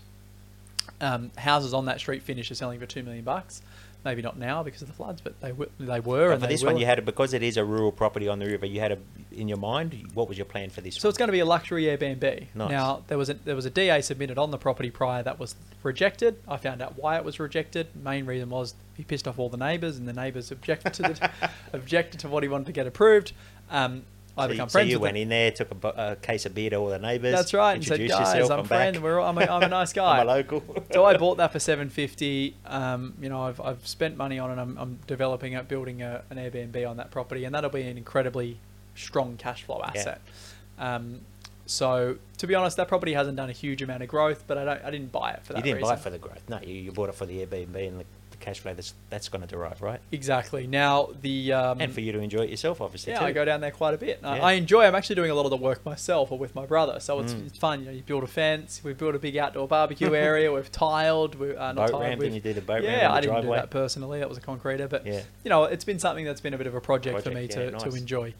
[1.01, 3.63] Um, houses on that street finish are selling for 2 million bucks.
[4.05, 6.29] Maybe not now because of the floods, but they, w- they were.
[6.29, 8.41] But and for this one, you had it because it is a rural property on
[8.41, 8.67] the river.
[8.67, 8.99] You had a
[9.31, 10.11] in your mind.
[10.15, 10.97] What was your plan for this?
[10.97, 12.47] So it's going to be a luxury Airbnb.
[12.55, 12.71] Nice.
[12.71, 15.55] Now there was a there was a DA submitted on the property prior that was
[15.85, 16.37] rejected.
[16.49, 17.87] I found out why it was rejected.
[18.03, 21.31] Main reason was he pissed off all the neighbours, and the neighbours objected to the
[21.73, 23.33] objected to what he wanted to get approved.
[23.71, 24.03] Um,
[24.37, 25.23] I so you, become so you with went them.
[25.23, 27.33] in there, took a, a case of beer to all the neighbours.
[27.33, 29.03] That's right, and said, "Guys, yourself, I'm I'm friend.
[29.03, 30.63] We're all, I'm, a, I'm a nice guy." I'm a local.
[30.91, 32.55] so I bought that for seven fifty.
[32.65, 34.61] Um, you know, I've, I've spent money on it.
[34.61, 37.99] I'm, I'm developing it, building a, an Airbnb on that property, and that'll be an
[37.99, 38.59] incredibly
[38.95, 40.01] strong cash flow Yeah.
[40.01, 40.21] asset.
[40.79, 41.21] Um,
[41.67, 44.65] so to be honest, that property hasn't done a huge amount of growth, but I
[44.65, 45.89] don't, I didn't buy it for that you didn't reason.
[45.91, 46.43] buy it for the growth.
[46.49, 48.05] No, you, you bought it for the Airbnb and the
[48.43, 50.01] cash flow that's that's going to derive, right?
[50.11, 50.67] Exactly.
[50.67, 53.13] Now the um, and for you to enjoy it yourself, obviously.
[53.13, 53.25] yeah, too.
[53.27, 54.21] I go down there quite a bit.
[54.23, 54.45] I- Yeah.
[54.45, 54.85] I enjoy.
[54.85, 57.33] I'm actually doing a lot of the work myself or with my brother, so it's,
[57.33, 57.47] Mm.
[57.47, 57.81] it's fun.
[57.81, 58.83] You know, you build a fence.
[58.85, 60.53] We built a big outdoor barbecue area.
[60.57, 61.37] We've tiled.
[61.37, 62.03] We uh, not boat tiled.
[62.03, 63.57] ramp, we've- and you did a boat yeah, ramp the I didn't driveway.
[63.57, 64.19] do that personally.
[64.19, 65.23] That was a concreter, but Yeah.
[65.45, 67.79] you know, it's been something that's been a bit of a project, for me Project,
[67.79, 68.35] to, yeah, to enjoy.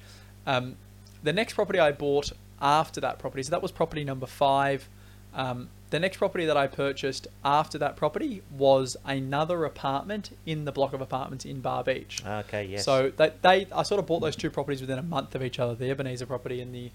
[0.47, 0.77] Um,
[1.23, 4.89] the next property I bought after that property, so that was property number five.
[5.35, 10.73] Um, the next property that I purchased after that property was another apartment in the
[10.73, 12.23] block of apartments in Bar Beach.
[12.27, 12.65] Okay.
[12.65, 12.87] Yes.
[12.87, 15.59] So they, they, I sort of bought those two properties within a month of each
[15.59, 16.91] other: the Ebenezer property and the,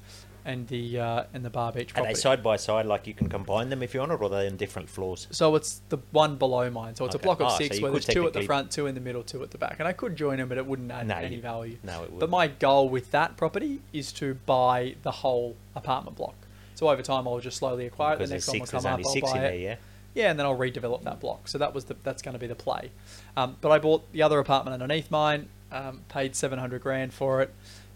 [0.45, 2.13] and the uh, and the Bar Beach are property.
[2.15, 4.47] they side by side, like you can combine them if you want, or are they
[4.47, 5.27] on different floors?
[5.29, 6.95] So it's the one below mine.
[6.95, 8.71] So it's a block of Oh, so six where could there's two at the front,
[8.71, 9.75] two in the middle, two at the back.
[9.77, 11.77] And I could join them, but it wouldn't add No, any you- value.
[11.83, 12.19] No, it would.
[12.19, 16.33] But my goal with that property is to buy the whole apartment block.
[16.77, 18.19] So over time, I'll just slowly acquire it.
[18.19, 18.99] The next one will come up.
[19.03, 19.41] I'll buy it.
[19.41, 19.75] there, yeah.
[20.13, 21.47] Yeah, and then I'll redevelop that block.
[21.47, 22.91] So that was the that's going to be the play.
[23.35, 27.41] Um, but I bought the other apartment underneath mine, um, paid seven hundred grand for
[27.41, 27.53] it,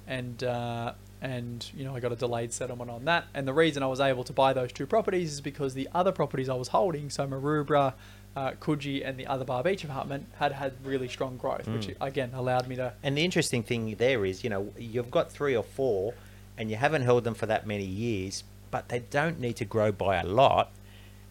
[0.08, 3.26] and uh, and you know I got a delayed settlement on that.
[3.34, 6.12] And the reason I was able to buy those two properties is because the other
[6.12, 7.94] properties I was holding, so Maroubra,
[8.36, 11.96] uh, Coogee, and the other Bar Beach apartment, had had really strong growth, which Mm.
[12.02, 12.94] again allowed me to.
[13.04, 16.14] And the interesting thing there is, you know, you've got three or four,
[16.58, 19.92] and you haven't held them for that many years, but they don't need to grow
[19.92, 20.72] by a lot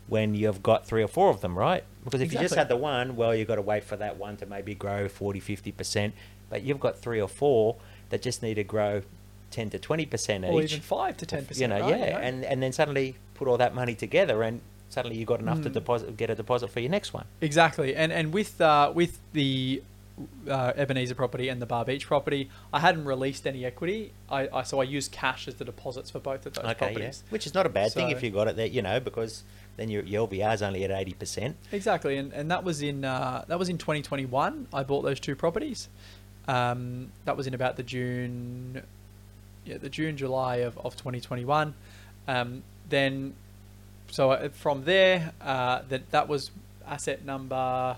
[0.06, 1.84] when you've got three or four of them, right?
[2.04, 4.36] Because if you just had the one, well, you've got to wait for that one
[4.38, 6.12] to maybe grow 40, 50%.
[6.48, 7.76] But you've got three or four
[8.10, 9.02] that just need to grow
[9.52, 10.72] 10 to 20% Or each.
[10.72, 11.70] even five to ten you percent.
[11.72, 12.18] know, right, yeah, you know?
[12.18, 15.70] and and then suddenly put all that money together, and suddenly you've got enough to
[15.70, 15.74] Mm.
[15.74, 17.24] deposit, get a deposit for your next one.
[17.40, 19.82] Exactly, and and with uh, with the
[20.48, 24.12] uh, Ebenezer property and the Bar Beach property, I hadn't released any equity.
[24.28, 26.74] I, I so I used cash as the deposits for both of those okay, yeah,
[26.74, 27.24] properties.
[27.30, 29.44] which is not a bad thing if you got it there, you know, because
[29.76, 31.56] then your, your LVR is only at eighty percent.
[31.72, 34.68] Exactly, and, and that was in uh, that was in 2021.
[34.72, 35.88] I bought those two properties.
[36.48, 38.82] Um, that was in about the June,
[39.64, 41.74] yeah, the June July of, of 2021.
[42.26, 43.34] Um, then,
[44.10, 46.50] so uh, from there, uh, that that was
[46.86, 47.96] asset number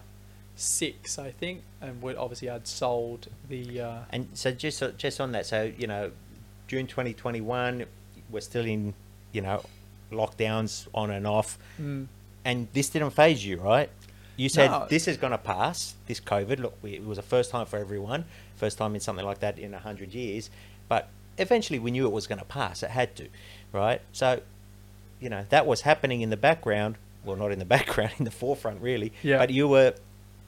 [0.56, 3.80] six, I think, and we obviously I'd sold the.
[3.80, 6.10] Uh, And so just just on that, so you know,
[6.68, 7.86] June twenty twenty one,
[8.30, 8.94] we're still in,
[9.32, 9.64] you know,
[10.10, 12.06] lockdowns on and off, mm,
[12.44, 13.90] and this didn't faze you, right?
[14.36, 14.86] You said No.
[14.88, 15.94] this is going to pass.
[16.06, 18.24] This COVID, look, we, it was a first time for everyone,
[18.56, 20.48] first time in something like that in a hundred years,
[20.88, 22.82] but eventually we knew it was going to pass.
[22.82, 23.28] It had to,
[23.72, 24.00] right?
[24.12, 24.40] So,
[25.20, 26.96] you know, that was happening in the background.
[27.24, 29.12] Well, not in the background, in the forefront, really.
[29.22, 29.38] Yeah.
[29.38, 29.94] But you were,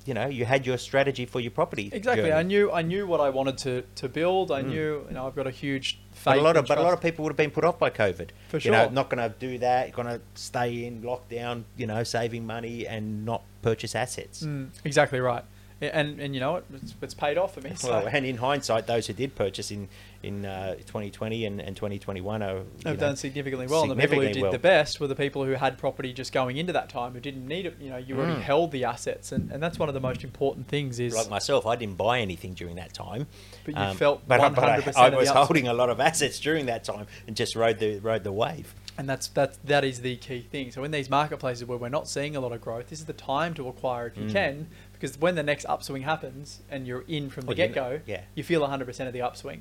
[0.05, 1.88] you know, you had your strategy for your property.
[1.93, 2.33] exactly, journey.
[2.33, 4.51] I knew I knew what I wanted to, to build.
[4.51, 4.69] I Mm.
[4.69, 5.99] knew you know I've got a huge.
[6.25, 7.90] But a lot of but a lot of people would have been put off by
[7.90, 8.29] COVID.
[8.49, 8.73] For sure.
[8.73, 9.93] You know, not going to do that.
[9.93, 11.64] Going to stay in lockdown.
[11.77, 14.43] You know, saving money and not purchase assets.
[14.45, 15.45] Mm, exactly right.
[15.80, 16.64] And and you know what?
[16.74, 17.72] It's, it's paid off for me.
[17.74, 19.88] So Well, and in hindsight, those who did purchase in
[20.22, 23.82] in uh, 2020 and, and 2021 are have know, done significantly well.
[23.82, 24.50] and the people who did well.
[24.52, 27.46] the best were the people who had property just going into that time, who didn't
[27.46, 27.76] need it.
[27.78, 28.40] You know, you already Mm.
[28.40, 30.98] held the assets, and, and that's one of the most important things.
[31.00, 31.66] Is like myself.
[31.66, 33.26] I didn't buy anything during that time.
[33.66, 36.38] But you Um, felt but, I- but I, I was holding a lot of assets
[36.40, 38.74] during that time and just rode the rode the wave.
[38.96, 40.70] and that's that that is the key thing.
[40.70, 43.12] So in these marketplaces where we're not seeing a lot of growth, this is the
[43.12, 44.32] time to acquire if you Mm.
[44.32, 44.66] can,
[45.05, 48.23] because when the next upswing happens and you're in from the Well, get go, yeah.
[48.35, 49.61] you feel 100% of the upswing.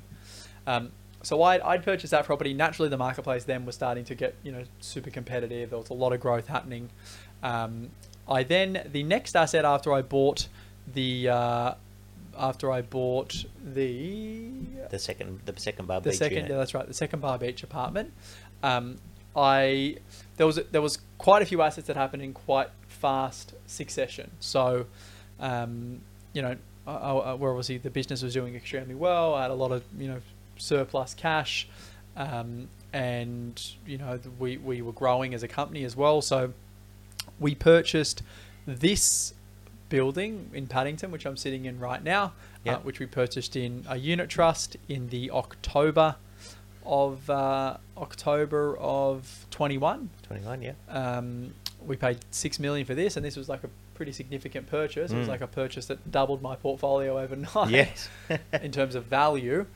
[0.66, 2.54] Um, so I'd, I'd purchased that property.
[2.54, 5.68] Naturally, the marketplace then was starting to get you know super competitive.
[5.68, 6.88] There was a lot of growth happening.
[7.42, 7.90] Um,
[8.26, 10.48] I then the next asset after I bought
[10.90, 11.74] the uh,
[12.38, 14.48] after I bought the
[14.88, 16.52] The second the second bar the beach second unit.
[16.52, 18.12] yeah, that's right the second bar beach apartment
[18.62, 18.96] um,
[19.36, 19.96] i
[20.36, 24.86] there was there was quite a few assets that happened in quite fast succession so
[25.40, 26.00] um,
[26.32, 29.54] you know I, I, where obviously the business was doing extremely well i had a
[29.54, 30.20] lot of you know
[30.56, 31.66] surplus cash
[32.16, 36.52] um, and you know we, we were growing as a company as well so
[37.40, 38.22] we purchased
[38.66, 39.34] this
[39.88, 42.32] building in Paddington, which I'm sitting in right now,
[42.64, 42.76] Yeah.
[42.76, 46.16] uh, which we purchased in a unit trust in the October
[46.84, 50.10] of uh, October of 21.
[50.22, 50.72] 21, yeah.
[50.88, 51.54] Um,
[51.86, 55.10] we paid six million for this, and this was like a pretty significant purchase.
[55.12, 55.30] It was Mm.
[55.30, 58.08] like a purchase that doubled my portfolio overnight Yes.
[58.62, 59.66] in terms of value.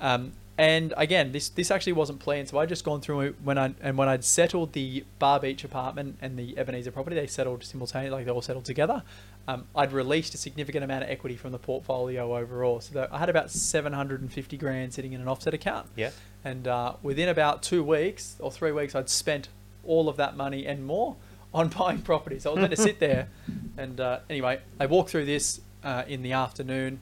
[0.00, 2.48] Um, and again, this this actually wasn't planned.
[2.48, 6.16] So I just gone through when I and when I'd settled the Bar Beach apartment
[6.22, 9.02] and the Ebenezer property, they settled simultaneously, like they all settled together.
[9.48, 12.80] Um, I'd released a significant amount of equity from the portfolio overall.
[12.80, 15.88] So I had about 750 grand sitting in an offset account.
[15.94, 16.10] yeah.
[16.44, 19.48] And uh, within about two weeks or three weeks, I'd spent
[19.84, 21.16] all of that money and more
[21.56, 22.44] on buying properties.
[22.44, 23.28] I was going to sit there,
[23.78, 27.00] and uh, anyway, I walked through this uh, in the afternoon.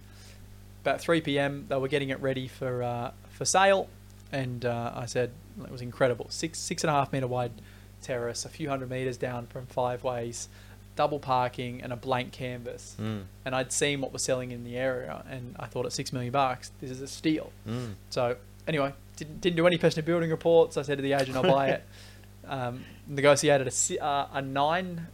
[0.83, 3.89] About 3 p.m., they were getting it ready for uh, for sale,
[4.31, 6.27] and uh, I said it was incredible.
[6.31, 7.53] Six six and a half meter wide
[8.01, 10.49] terrace, a few hundred meters down from five ways,
[10.95, 12.97] double parking, and a blank canvas.
[13.01, 13.25] Mm.
[13.45, 16.31] And I'd seen what was selling in the area, and I thought at six million
[16.31, 17.51] bucks, this is a steal.
[17.67, 17.95] Mm.
[18.11, 18.37] So
[18.69, 20.77] anyway, didn't, didn't do any personal building reports.
[20.77, 21.85] I said to the agent, I'll buy it.
[22.49, 25.07] Um, negotiated a, uh, a nine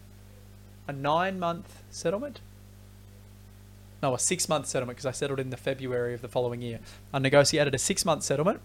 [0.88, 2.40] a nine month settlement.
[4.02, 6.80] No, a six month settlement because I settled in the February of the following year.
[7.12, 8.60] I negotiated a six month settlement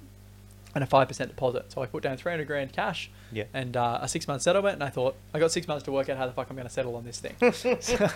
[0.73, 1.71] and a five percent deposit.
[1.71, 3.43] So I put down three hundred grand cash Yeah.
[3.53, 6.09] and uh, a six month settlement, and I thought I got six months to work
[6.09, 7.35] out how the fuck I'm going to settle on this thing.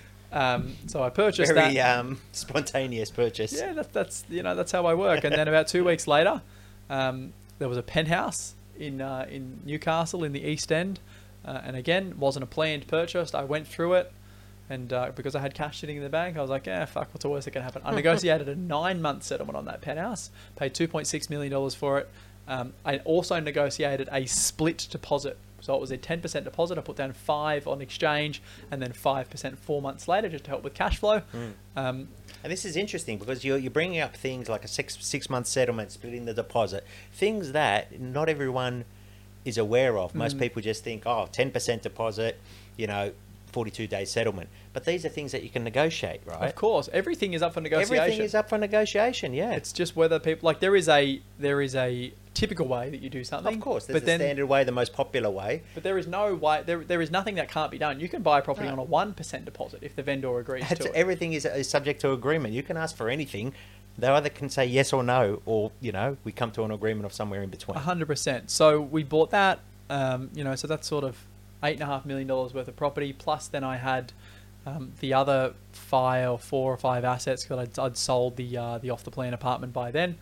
[0.32, 1.98] um, so I purchased Very that.
[1.98, 3.52] um, spontaneous purchase.
[3.56, 5.24] Yeah, that, that's you know that's how I work.
[5.24, 6.42] And then about two weeks later,
[6.90, 11.00] um, there was a penthouse in uh, in Newcastle in the East End,
[11.44, 13.34] uh, and again wasn't a planned purchase.
[13.34, 14.12] I went through it,
[14.68, 17.08] and uh, because I had cash sitting in the bank, I was like, yeah, fuck,
[17.12, 17.82] what's the worst that can happen?
[17.84, 21.74] I negotiated a nine month settlement on that penthouse, paid two point six million dollars
[21.74, 22.08] for it.
[22.46, 25.38] Um, I also negotiated a split deposit.
[25.64, 26.76] So it was a 10% deposit.
[26.76, 30.62] I put down five on exchange and then 5% four months later just to help
[30.62, 31.22] with cash flow.
[31.32, 31.52] Mm.
[31.74, 32.08] Um,
[32.42, 35.46] And this is interesting because you're, you're bringing up things like a six six month
[35.46, 38.84] settlement, splitting the deposit, things that not everyone
[39.46, 40.14] is aware of.
[40.14, 40.40] Most Mm.
[40.40, 42.38] people just think, oh, 10% deposit,
[42.76, 43.12] you know,
[43.52, 44.50] 42 day settlement.
[44.74, 46.42] But these are things that you can negotiate, right?
[46.48, 47.96] Of course, everything is up for negotiation.
[48.02, 49.52] Everything is up for negotiation, yeah.
[49.52, 53.08] It's just whether people like there is a there is a typical way that you
[53.08, 53.54] do something.
[53.54, 55.62] of course, there's but the then standard way, the most popular way.
[55.74, 58.00] but there is no way there there is nothing that can't be done.
[58.00, 58.72] You can buy a property No.
[58.74, 60.94] on a one percent deposit if the vendor agrees It's, to it.
[60.94, 62.52] everything is, is subject to agreement.
[62.54, 63.54] You can ask for anything.
[63.96, 67.06] They either can say yes or no, or you know, we come to an agreement
[67.06, 67.76] of somewhere in between.
[67.76, 68.50] A hundred percent.
[68.50, 69.60] So we bought that.
[69.88, 71.24] Um, you know, so that's sort of
[71.62, 73.12] eight and a half million dollars worth of property.
[73.12, 74.12] Plus, then I had
[74.66, 78.78] um, the other five or four or five assets because I'd, I'd sold the uh,
[78.78, 80.16] the off the plan apartment by then.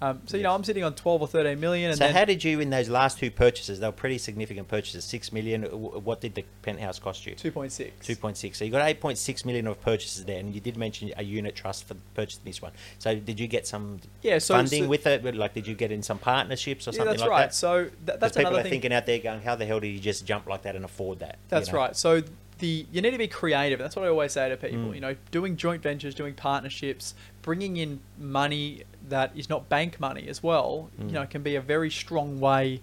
[0.00, 1.90] Um, so you know, I'm sitting on twelve or thirteen million.
[1.90, 3.80] And So then, how did you in those last two purchases?
[3.80, 5.04] They were pretty significant purchases.
[5.04, 5.64] Six million.
[5.64, 7.34] What did the penthouse cost you?
[7.34, 8.06] two point six.
[8.06, 8.58] Two point six.
[8.58, 11.24] So you got eight point six million of purchases there, and you did mention a
[11.24, 12.72] unit trust for purchasing this one.
[13.00, 15.24] So did you get some Yeah, so funding so- with it?
[15.34, 17.36] Like, did you get in some partnerships or Yeah, something like right.
[17.40, 17.46] that?
[17.46, 17.88] That's right.
[17.88, 18.70] So th- that's people are thing.
[18.70, 21.18] thinking out there, going, "How the hell did you just jump like that and afford
[21.18, 21.78] that?" you That's know?
[21.78, 21.96] right.
[21.96, 22.22] So
[22.58, 23.78] the you need to be creative.
[23.78, 24.78] That's what I always say to people.
[24.78, 24.94] Mm.
[24.94, 27.14] You know, doing joint ventures, doing partnerships,
[27.48, 30.90] bringing in money that is not bank money as well.
[31.00, 31.06] Mm.
[31.08, 32.80] You know, can be a very strong way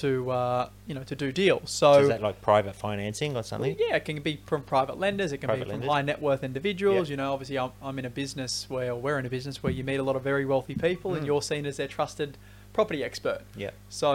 [0.00, 1.70] to uh, you know to do deals.
[1.70, 3.76] So, So, is that like private financing or well, something?
[3.78, 5.30] yeah, it can be from private lenders.
[5.32, 5.90] It can Private be from lenders.
[5.94, 7.08] high net worth individuals.
[7.08, 7.12] Yeah.
[7.12, 9.84] You know, obviously, I'm, I'm in a business where we're in a business where you
[9.84, 11.26] meet a lot of very wealthy people, and Mm.
[11.28, 12.30] you're seen as their trusted
[12.76, 13.40] property expert.
[13.64, 13.70] Yeah.
[14.02, 14.10] So,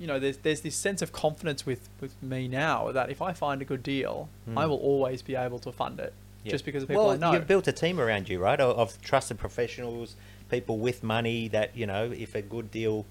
[0.00, 3.32] you know, there's there's this sense of confidence with with me now that if I
[3.44, 4.58] find a good deal, Mm.
[4.62, 6.12] I will always be able to fund it,
[6.46, 6.52] Yeah.
[6.52, 7.32] just because of people well, I know.
[7.32, 8.60] you've built a team around you, right?
[8.60, 10.16] Of, of trusted professionals,
[10.50, 13.04] people with money that you know, if a good deal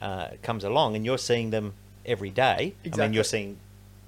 [0.00, 2.74] uh, comes along, and you're seeing them every day.
[2.82, 3.02] exactly.
[3.02, 3.58] I mean, you're seeing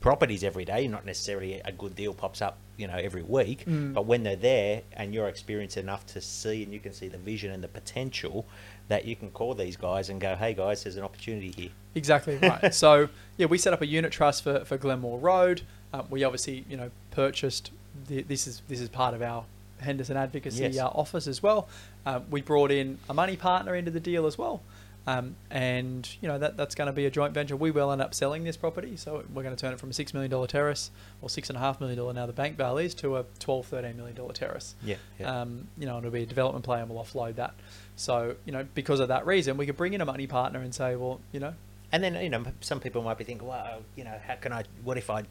[0.00, 0.88] properties every day.
[0.88, 3.64] Not necessarily a good deal pops up, you know, every week.
[3.66, 3.94] Mm.
[3.94, 7.18] But when they're there, and you're experienced enough to see, and you can see the
[7.18, 8.44] vision and the potential,
[8.88, 12.36] that you can call these guys and go, "Hey, guys, there's an opportunity here." Exactly
[12.38, 12.74] right.
[12.84, 15.62] so yeah, we set up a unit trust for, for Glenmore Road.
[15.92, 17.70] Um, we obviously you know purchased
[18.06, 19.44] this is this is part of our
[19.80, 20.78] Henderson advocacy Yes.
[20.78, 21.68] uh, office as well.
[22.06, 24.62] Um, we brought in a money partner into the deal as well.
[25.06, 27.56] Um, and you know that that's going to be a joint venture.
[27.56, 29.92] We will end up selling this property, so we're going to turn it from a
[29.92, 32.86] six million dollar terrace or six and a half million dollar now the bank value
[32.86, 34.74] is to a 12 13 million dollar terrace.
[34.82, 34.96] Yeah.
[35.20, 35.42] yeah.
[35.42, 37.52] Um, you know, and it'll be a development play and we'll offload that.
[37.96, 40.74] So, you know, because of that reason, we could bring in a money partner and
[40.74, 41.52] say, well, you know,
[41.92, 44.64] And then you know some people might be thinking, well, you know, how can I?
[44.84, 45.24] What if I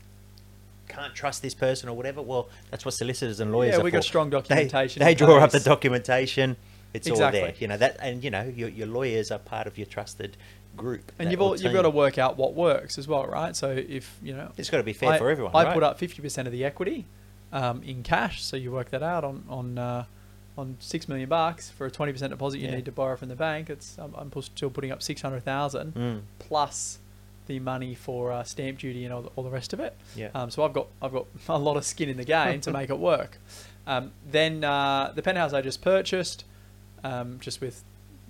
[0.88, 2.22] can't trust this person or whatever?
[2.22, 5.02] Well, that's what solicitors and lawyers yeah, we got strong documentation.
[5.02, 6.58] they in draw up the documentation.
[6.94, 9.78] It's all there, you know that, and you know your, your lawyers are part of
[9.80, 10.38] your trusted
[10.78, 11.12] group.
[11.18, 13.56] and you've all, you've got to work out what works as well, right?
[13.56, 15.56] So if you know, It's got to be fair I, for everyone.
[15.56, 15.74] I right?
[15.74, 17.06] put up fifty percent of the equity
[17.52, 20.06] um, in cash, so you work that out on on uh,
[20.56, 22.76] on six million bucks for a twenty percent deposit you Yeah.
[22.76, 23.72] need to borrow from the bank.
[23.72, 27.00] It's I'm, I'm still putting up six hundred thousand Mm, plus
[27.48, 29.96] the money for uh, stamp duty and all the, all the rest of it.
[30.16, 30.30] yeah.
[30.34, 32.90] Um, so I've got I've got a lot of skin in the game to make
[32.90, 33.38] it work.
[33.86, 36.46] Um, then uh, the penthouse I just purchased,
[37.04, 37.84] um, just with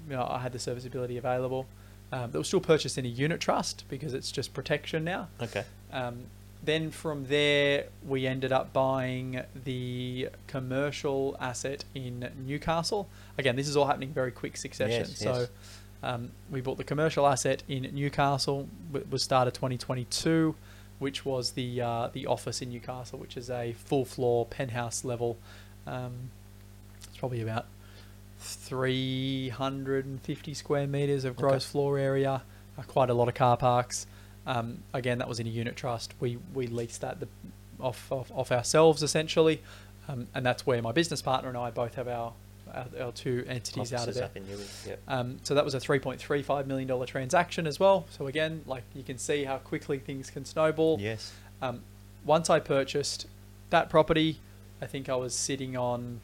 [0.10, 1.68] you know I had the serviceability available.
[2.12, 5.30] Um, that was still purchased in a unit trust because it's just protection now.
[5.42, 5.64] okay.
[5.92, 6.26] Um,
[6.64, 13.10] then from there we ended up buying the commercial asset in Newcastle.
[13.38, 15.06] Again, this is all happening very quick succession.
[15.10, 15.50] Yes, so yes.
[16.04, 18.68] Um, we bought the commercial asset in Newcastle.
[18.92, 20.54] w- Was started 2022.
[21.00, 25.38] which was the uh, the office in Newcastle, which is a full floor penthouse level.
[25.88, 26.30] Um,
[27.04, 27.66] it's probably about
[28.40, 31.72] 350 square meters of gross Okay.
[31.72, 32.44] floor area.
[32.78, 34.08] Uh, quite a lot of car parks.
[34.46, 36.14] Um, again, that was in a unit trust.
[36.20, 37.28] We we leased that the,
[37.80, 39.62] off, off off ourselves essentially,
[40.08, 42.34] um, and that's where my business partner and I both have our
[42.74, 44.26] our, our two entities out of there.
[44.26, 44.46] up in
[44.86, 45.00] Yep.
[45.08, 48.06] Um, so that was a $3.35 million transaction as well.
[48.10, 51.00] So again, like you can see how quickly things can snowball.
[51.00, 51.34] Yes.
[51.62, 51.82] Um,
[52.26, 53.28] once I purchased
[53.70, 54.40] that property,
[54.82, 56.20] I think I was sitting on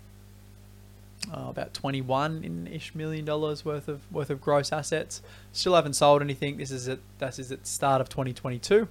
[1.33, 5.21] uh, about 21 in ish million dollars worth of worth of gross assets.
[5.51, 6.57] Still haven't sold anything.
[6.57, 8.87] This is at this is at start of 2022.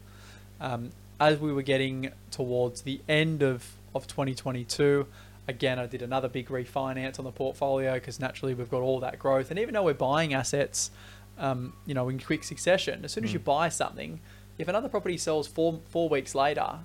[0.60, 0.90] Um,
[1.20, 5.06] as we were getting towards the end of of 2022,
[5.48, 9.18] again I did another big refinance on the portfolio because naturally we've got all that
[9.18, 10.90] growth, and even though we're buying assets,
[11.38, 13.34] um, you know, in quick succession, as soon as Mm.
[13.34, 14.20] you buy something,
[14.58, 16.80] if another property sells four four weeks later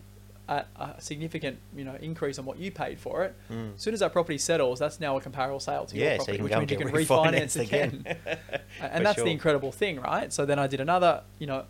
[0.49, 3.76] at a significant you know increase on what you paid for it, Mm.
[3.76, 6.17] as soon as that property settles, that's now a comparable sale to your Yeah, so
[6.17, 8.06] property, you which means you can get refinance again.
[8.06, 8.17] again.
[8.82, 9.26] and For that's sure.
[9.26, 10.32] the incredible thing, right?
[10.34, 11.63] So then I did another, you know,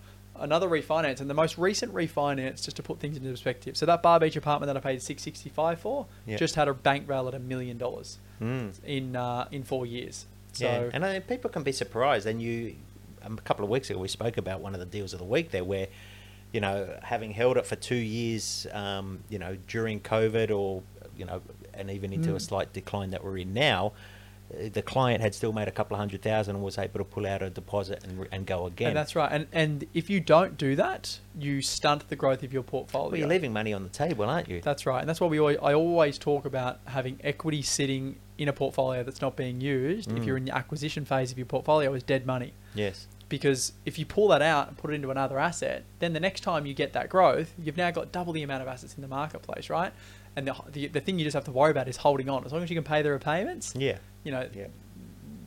[0.43, 3.75] another refinance, and the most recent refinance, just to put things into perspective.
[3.75, 6.38] So that Bar Beach apartment that I paid six sixty five for, Yeah.
[6.38, 8.71] just had a bank value at a million dollars Mm.
[8.86, 10.25] in uh, in four years.
[10.51, 12.27] So yeah, and I, people can be surprised.
[12.27, 12.75] And you,
[13.25, 15.25] um, a couple of weeks ago, we spoke about one of the deals of the
[15.25, 15.88] week there, where,
[16.51, 20.84] you know, having held it for two years, um, you know, during COVID, or
[21.17, 21.41] you know,
[21.73, 22.41] and even into a Mm.
[22.41, 23.91] slight decline that we're in now, uh,
[24.49, 27.25] the client had still made a couple of hundred thousand and was able to pull
[27.25, 28.89] out a deposit and, and go again.
[28.89, 29.32] and that's right.
[29.32, 33.10] And and if you don't do that, you stunt the growth of your portfolio.
[33.12, 34.62] well, you're leaving money on the table, aren't you?
[34.62, 38.47] That's right, and that's why we always, I always talk about having equity sitting in
[38.47, 40.12] a portfolio that's not being used.
[40.12, 40.25] If Mm.
[40.25, 42.53] you're in the acquisition phase of your portfolio, is dead money.
[42.75, 43.08] yes.
[43.29, 46.41] Because if you pull that out and put it into another asset, then the next
[46.41, 49.08] time you get that growth, you've now got double the amount of assets in the
[49.08, 49.91] marketplace, right?
[50.36, 52.45] And the, the, the thing you just have to worry about is holding on.
[52.45, 53.97] As long as you can pay the repayments, Yeah.
[54.23, 54.67] You know, Yeah.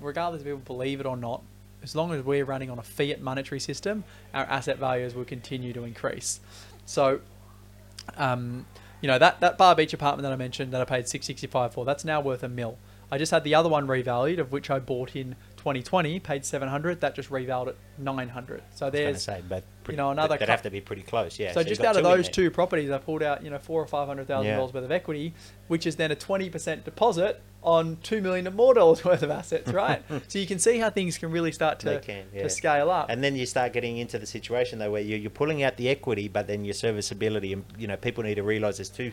[0.01, 1.43] regardless if people believe it or not,
[1.83, 5.73] as long as we're running on a fiat monetary system, our asset values will continue
[5.73, 6.41] to increase.
[6.85, 7.21] So,
[8.17, 8.67] um,
[9.01, 11.47] you know, that, that Bar Beach apartment that I mentioned that I paid six sixty
[11.47, 12.79] five for, that's now worth a mil.
[13.11, 15.37] I just had the other one revalued, of which I bought in
[15.67, 17.01] 2020, paid 700.
[17.01, 18.63] That just revalued at 900.
[18.73, 21.03] So I was going there's say, but pretty, know, another they'd have to be pretty
[21.03, 21.41] close.
[21.41, 21.51] Yeah.
[21.51, 23.87] so, you've just out of those two properties, I pulled out you know four or
[23.89, 24.59] five hundred thousand Yeah.
[24.59, 25.35] dollars worth of equity,
[25.67, 29.31] which is then a twenty percent deposit on two million or more dollars worth of
[29.33, 30.05] assets, right?
[30.29, 32.45] so you can see how things can really start to can, yeah.
[32.45, 33.11] to scale up.
[33.11, 35.89] And then you start getting into the situation though where you're, you're pulling out the
[35.89, 39.11] equity, but then your serviceability, and you know, people need to realise there's two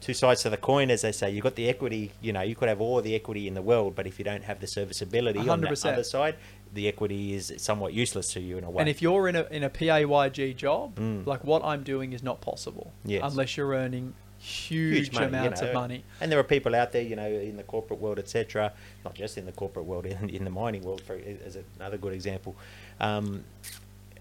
[0.00, 1.30] two sides to the coin, as they say.
[1.30, 3.94] You've got the equity, you know, you could have all the equity in the world,
[3.94, 6.36] but if you don't have the serviceability on the other side,
[6.74, 8.80] the equity is somewhat useless to you in a way.
[8.80, 11.26] And if you're in a in a PAYG job, Mm.
[11.26, 13.22] like what I'm doing is not possible Yes.
[13.24, 15.68] unless you're earning huge, money, you amounts know.
[15.68, 16.04] of money.
[16.20, 18.72] And there are people out there, you know, in the corporate world, etc.
[19.04, 22.12] Not just in the corporate world, in, in the mining world, for as another good
[22.12, 22.54] example.
[23.00, 23.44] Um,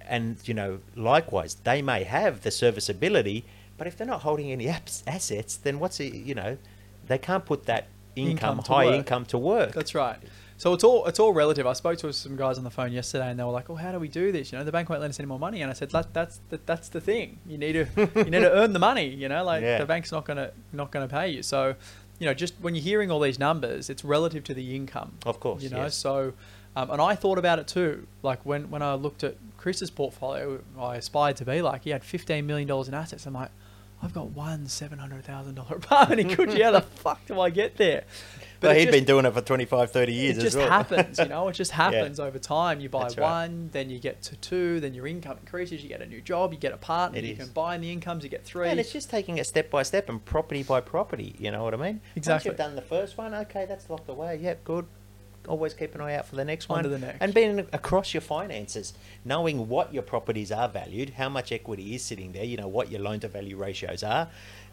[0.07, 3.45] and you know, likewise, they may have the serviceability,
[3.77, 6.13] but if they're not holding any apps, assets, then what's it?
[6.13, 6.57] You know,
[7.07, 8.95] they can't put that income, Income high work.
[8.95, 9.71] income to work.
[9.73, 10.17] That's right.
[10.57, 11.65] So it's all it's all relative.
[11.65, 13.91] I spoke to some guys on the phone yesterday, and they were like, "Oh, how
[13.91, 14.51] do we do this?
[14.51, 16.39] You know, the bank won't lend us any more money." And I said, that, "That's
[16.49, 17.39] the, that's the thing.
[17.47, 19.07] You need to you need to earn the money.
[19.07, 19.79] You know, like Yeah.
[19.79, 21.41] the bank's not gonna not gonna pay you.
[21.43, 21.75] So,
[22.19, 25.13] you know, just when you're hearing all these numbers, it's relative to the income.
[25.25, 25.77] Of course, you know.
[25.77, 25.95] yes.
[25.95, 26.33] So,
[26.75, 28.07] um, and I thought about it too.
[28.21, 32.03] Like when when I looked at Chris's portfolio, I aspired to be like he had
[32.05, 33.25] 15 million dollars in assets.
[33.25, 33.49] I'm like.
[34.03, 36.61] I've got one seven hundred thousand dollar apartment in Coogee.
[36.61, 38.03] How the fuck do I get there?
[38.59, 40.69] But he'd just- been doing it for 25, 30 years it just well.
[40.69, 41.47] happens, you know.
[41.49, 42.79] It just happens over time.
[42.79, 43.19] You buy right.
[43.19, 45.83] one, then you get to two, then your income increases.
[45.83, 47.49] You get a new job, you get a partner, It you is.
[47.49, 48.23] in the incomes.
[48.23, 48.69] You get three.
[48.69, 51.35] And it's just taking it step by step and property by property.
[51.39, 52.01] You know what I mean?
[52.15, 52.33] Exactly.
[52.33, 54.39] Once you've done the first one, okay, that's locked away.
[54.41, 54.85] Yep, good.
[55.47, 56.89] Always keep an eye out for the next one.
[56.89, 57.17] the next.
[57.19, 58.93] And being across your finances,
[59.25, 62.91] knowing what your properties are valued, how much equity is sitting there, you know, what
[62.91, 64.29] your loan to value ratios are,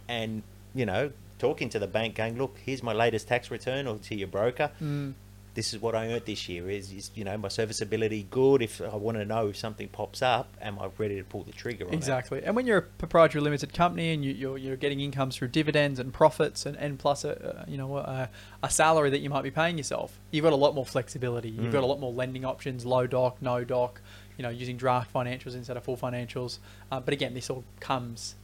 [0.08, 0.42] and,
[0.74, 4.14] you know, talking to the bank going, look, here's my latest tax return or to
[4.14, 4.70] your broker.
[4.80, 5.14] Mm,
[5.54, 6.70] This is what I earned this year.
[6.70, 8.62] Is, is you know my serviceability good?
[8.62, 11.52] If I want to know if something pops up, am I ready to pull the
[11.52, 11.96] trigger on it?
[11.96, 12.40] exactly.
[12.44, 15.98] And when you're a proprietary limited company and you, you're you're getting incomes through dividends
[15.98, 18.28] and profits and, and plus a, a you know a,
[18.62, 21.48] a salary that you might be paying yourself, you've got a lot more flexibility.
[21.50, 21.88] You've got a Mm.
[21.88, 24.00] lot more lending options, low doc, no doc.
[24.38, 26.58] You know, using draft financials instead of full financials.
[26.90, 28.36] Uh, but again, this all comes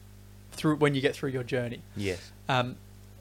[0.53, 1.81] through when you get through your journey.
[1.97, 2.33] Yes.
[2.51, 2.77] Um,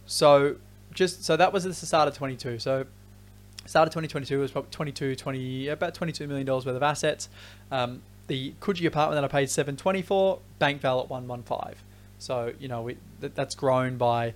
[0.05, 0.57] so
[0.93, 2.59] just so that was at the start of 22.
[2.59, 2.85] So
[3.65, 7.29] start of 2022 was probably 22, 20, about 22 million dollars worth of assets.
[7.71, 11.43] Um, the Coogee apartment that I paid seven twenty for, bank val at one one
[11.43, 11.83] five.
[12.17, 14.33] So you know we that, that's grown by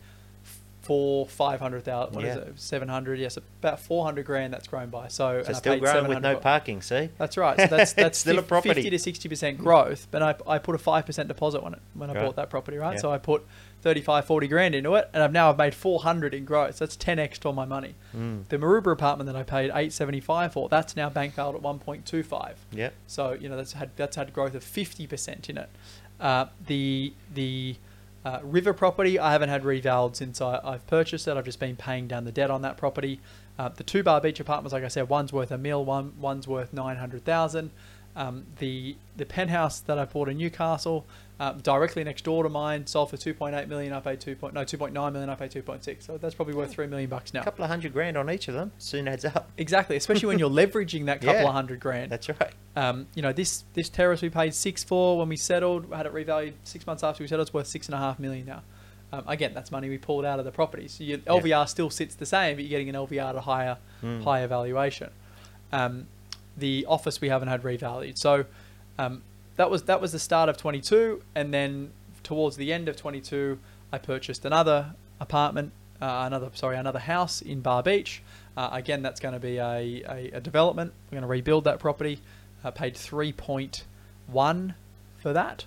[0.82, 2.16] four five hundred thousand.
[2.16, 2.42] What is Yeah.
[2.44, 2.60] it?
[2.60, 3.20] Seven hundred.
[3.20, 4.54] Yes, about four hundred grand.
[4.54, 5.08] That's grown by.
[5.08, 6.82] So, So still growing with no parking.
[6.82, 7.58] See, That's right.
[7.60, 8.74] So that's that's Still a fif- property.
[8.76, 10.08] fifty to sixty percent growth.
[10.12, 12.26] But I, I put a five percent deposit on it when I Right.
[12.26, 12.94] bought that property, right?
[12.94, 13.00] Yeah.
[13.00, 13.44] So I put
[13.82, 16.80] 35, 40 grand into it, and I've now I've made four hundred in growth.
[16.80, 17.96] That's ten x on my money.
[18.16, 18.48] Mm.
[18.50, 21.62] The Maroubra apartment that I paid eight seventy five for, that's now bank valued at
[21.62, 22.58] one point two five.
[22.72, 22.94] Yep.
[23.08, 25.70] So you know that's had that's had growth of fifty percent in it.
[26.20, 27.78] Uh, the the
[28.26, 31.38] uh, river property I haven't had revalued since I, I've purchased it.
[31.38, 33.22] I've just been paying down the debt on that property.
[33.58, 36.48] Uh, the two bar beach apartments, like I said, one's worth a mil, one one's
[36.48, 37.72] worth nine hundred thousand.
[38.16, 41.06] Um, the the penthouse that I bought in Newcastle,
[41.40, 43.94] uh, directly next door to mine, sold for two point eight million.
[43.94, 45.30] I paid two point no two point nine million.
[45.30, 46.06] I paid two point six.
[46.06, 47.42] So that's probably worth three million bucks now.
[47.42, 49.50] A couple of hundred grand on each of them soon adds up.
[49.58, 51.48] Exactly, especially when you're leveraging that couple Yeah.
[51.48, 52.12] of hundred grand.
[52.12, 52.52] That's right.
[52.76, 55.94] Um, you know, this this terrace we paid six for when we settled.
[55.94, 57.48] Had it revalued six months after we settled.
[57.48, 58.62] It's worth six and a half million now.
[59.12, 60.88] Um, again, that's money we pulled out of the property.
[60.88, 61.32] So your Yeah.
[61.34, 64.24] LVR still sits the same, but you're getting an LVR at a higher Mm.
[64.24, 65.10] higher valuation.
[65.72, 66.08] Um,
[66.58, 68.18] the office we haven't had revalued.
[68.18, 68.46] So
[68.98, 69.22] um,
[69.60, 71.92] that was that was the start of 22, and then
[72.24, 73.60] towards the end of 22,
[73.92, 78.24] I purchased another apartment, uh, another sorry, another house in Bar Beach.
[78.56, 80.94] Uh, again, that's going to be a, a, a development.
[81.06, 82.22] We're going to rebuild that property.
[82.64, 84.76] I paid 3.1
[85.18, 85.66] for that.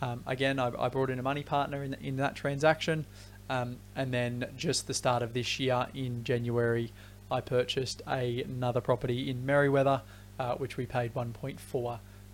[0.00, 3.04] Um, again, I, I brought in a money partner in, in that transaction.
[3.50, 6.92] Um, and then just the start of this year in January,
[7.30, 10.00] I purchased a, another property in Merewether,
[10.38, 11.12] uh, which we paid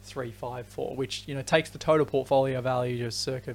[0.04, 3.54] 1.435 for, which you know takes the total portfolio value to circa.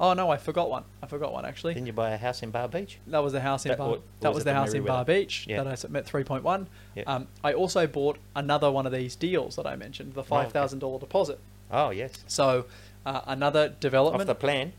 [0.00, 0.84] Oh no, I forgot one.
[1.02, 1.74] I forgot one actually.
[1.74, 2.98] Didn't you buy a house in Bar Beach?
[3.06, 3.88] That was the house in That- Bar.
[3.88, 5.62] or- or that was was the house in Bar Beach Yeah.
[5.62, 6.66] that I met three point one.
[6.94, 7.04] Yeah.
[7.06, 10.80] Um, I also bought another one of these deals that I mentioned, the five thousand
[10.80, 11.38] dollar deposit.
[11.70, 12.12] Oh yes.
[12.26, 12.66] So
[13.06, 14.72] uh, another development Off the plan.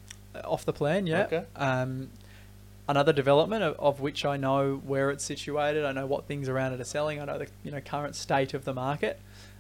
[0.44, 1.24] off the plan, yeah.
[1.24, 1.44] Okay.
[1.56, 2.10] Um,
[2.90, 5.86] another development of, of which I know where it's situated.
[5.86, 7.22] I know what things around it are selling.
[7.22, 9.20] I know the you know current state of the market.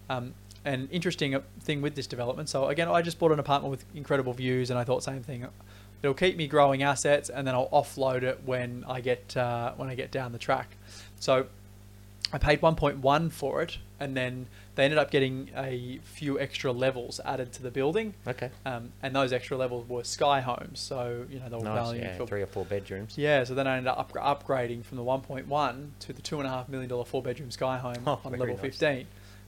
[0.09, 0.34] Um,
[0.66, 2.49] an interesting uh, thing with this development.
[2.49, 5.45] So again, I just bought an apartment with incredible views, and I thought same thing.
[6.01, 9.89] It'll keep me growing assets, and then I'll offload it when I get uh, when
[9.89, 10.76] I get down the track.
[11.20, 11.45] So
[12.34, 17.22] I paid 1.1 for it, and then they ended up getting a few extra levels
[17.24, 18.16] added to the building.
[18.28, 18.49] Okay.
[18.66, 21.76] Um, and those extra levels were sky homes, so you know they were Nice.
[21.76, 23.18] valued Yeah, for three or four bedrooms.
[23.18, 23.43] yeah.
[23.43, 26.49] So then I ended up up- upgrading from the 1.1 to the two and a
[26.49, 28.59] half million dollar four bedroom sky home Oh, on level nice.
[28.59, 29.05] 15,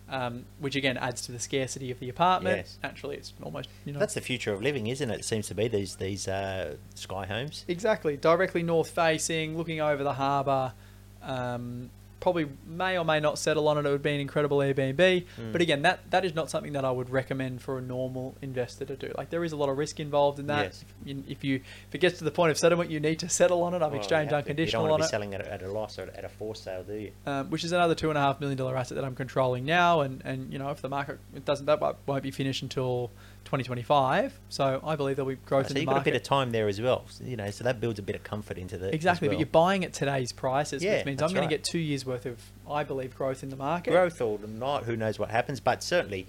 [0.09, 2.57] um, which again adds to the scarcity of the apartment.
[2.57, 2.77] Yes.
[2.83, 5.19] Naturally, it's almost you know That's the future of living, isn't it?
[5.21, 7.65] It seems to be these these uh, sky homes.
[7.67, 10.73] exactly directly north facing, looking over the harbour.
[11.21, 11.89] Um,
[12.19, 13.85] probably may or may not settle on it.
[13.85, 14.95] It would be an incredible Airbnb.
[14.97, 15.51] Mm.
[15.51, 18.85] But again, that that is not something that I would recommend for a normal investor
[18.85, 19.11] to do.
[19.17, 20.63] Like there is a lot of risk involved in that.
[20.65, 20.83] Yes.
[20.83, 21.55] If, you- if you
[21.87, 23.77] if it gets to the point of settlement, you need to settle on it.
[23.83, 24.49] I've Well, exchanged have to.
[24.49, 25.05] unconditional You don't on want it.
[25.05, 27.11] to be selling it at a loss or at a forced sale, do you?
[27.27, 30.01] um, which is another two and a half million dollar asset that I'm controlling now.
[30.01, 33.11] And, and you know, if the market it doesn't, that won't be finished until
[33.45, 34.39] 2025.
[34.49, 36.51] So I believe there'll be growth so in the you've got a bit of time
[36.51, 37.05] there as well.
[37.23, 39.45] You know, so that builds a bit of comfort into the exactly, as but you're
[39.45, 42.25] buying at today's prices, Yeah, which means I'm that's going to get two years worth
[42.25, 42.39] of,
[42.69, 43.91] I believe, growth in the market.
[43.91, 46.27] growth or not, who knows what happens, but certainly,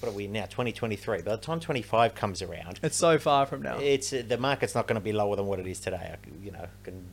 [0.00, 0.42] what are we now?
[0.46, 1.22] 2023.
[1.22, 3.78] By the time 25 comes around, It's so far from now.
[3.78, 6.14] it's uh, the market's not going to be lower than what it is today.
[6.14, 7.04] I, you know, can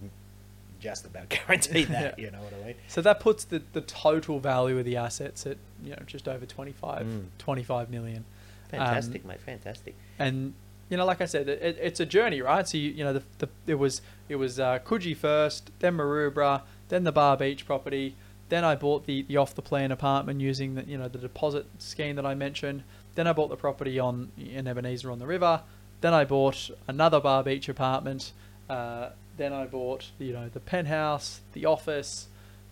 [0.80, 2.18] just about guarantee that.
[2.18, 2.26] Yeah.
[2.26, 2.76] You know what I mean?
[2.88, 6.46] So that puts the, the total value of the assets at you know just over
[6.46, 7.26] 25, Mm.
[7.38, 8.26] 25 million.
[8.72, 9.42] Fantastic, Um, mate.
[9.42, 9.96] Fantastic.
[10.20, 10.54] and
[10.90, 12.68] you know, like I said, it, it's a journey, right?
[12.68, 16.64] So you, you know, the, the it was it was uh, Coogee first, then Maroubra,
[16.90, 18.16] then the Bar Beach property,
[18.50, 21.66] then I bought the, the off the plan apartment using the you know the deposit
[21.80, 22.84] scheme that I mentioned.
[23.16, 25.62] Then I bought the property on in Ebenezer on the river.
[26.02, 28.32] Then I bought another Bar Beach apartment.
[28.70, 32.28] Uh, then I bought you know the penthouse, the office,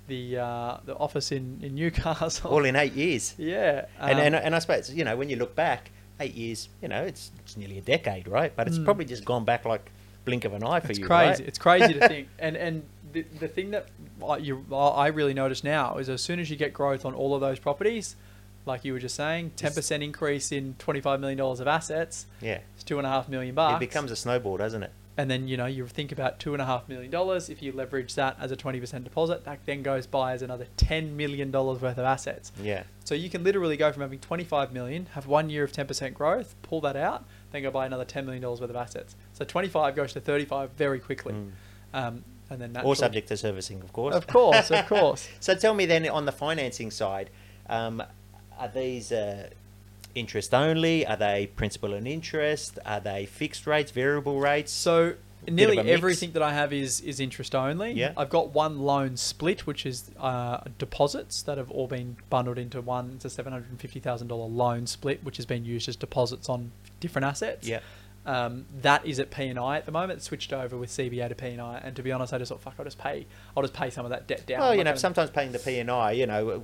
[0.10, 2.52] the uh, the office in in Newcastle.
[2.52, 3.34] All in eight years.
[3.38, 6.68] yeah, and, um, and and I suppose you know when you look back, eight years.
[6.82, 8.52] You know, it's it's nearly a decade, right?
[8.56, 8.84] But it's Mm.
[8.86, 9.90] probably just gone back like
[10.26, 10.92] blink of an eye for you.
[10.92, 11.30] it's you, crazy.
[11.44, 11.48] right?
[11.48, 12.28] It's crazy to think.
[12.40, 12.84] And and
[13.14, 13.88] the, the thing that
[14.28, 17.34] I- you I really notice now is as soon as you get growth on all
[17.34, 18.16] of those properties,
[18.66, 22.26] like you were just saying, ten percent increase in twenty five million dollars of assets,
[22.42, 23.78] yeah, it's two and a half million bucks.
[23.78, 24.92] it becomes a snowball, doesn't it?
[25.18, 27.50] And then you know you think about two and a half million dollars.
[27.50, 30.68] If you leverage that as a twenty percent deposit, that then goes by as another
[30.78, 32.52] ten million dollars worth of assets.
[32.62, 32.84] Yeah.
[33.04, 36.54] So you can literally go from having 25 million, have one year of 10% growth,
[36.62, 39.16] pull that out, then go buy another 10 million dollars worth of assets.
[39.34, 41.50] So 25 goes to 35 very quickly, Mm.
[41.96, 44.14] um, and then All naturally- subject to servicing, of course.
[44.14, 45.28] Of course, of course.
[45.40, 47.32] So tell me then on the financing side,
[47.68, 48.04] um,
[48.60, 49.50] are these uh,
[50.16, 51.06] interest only?
[51.06, 52.80] Are they principal and interest?
[52.86, 54.72] Are they fixed rates, variable rates?
[54.72, 55.16] So
[55.48, 55.98] nearly of a mix.
[55.98, 57.94] everything that I have is is interest only.
[57.94, 58.14] Yeah.
[58.18, 62.82] I've got one loan split, which is uh, deposits that have all been bundled into
[62.82, 63.14] one.
[63.16, 65.96] It's a seven hundred and fifty thousand dollar loan split, which has been used as
[65.96, 67.68] deposits on different assets.
[67.68, 67.80] Yeah.
[68.26, 70.18] Um, that is at P and I at the moment.
[70.18, 72.50] It's switched over with CBA to P and I, and to be honest, I just
[72.50, 73.26] thought, fuck, I'll just pay.
[73.56, 74.60] I'll just pay some of that debt down.
[74.60, 76.64] Well, you know, sometimes paying the P and I, you know,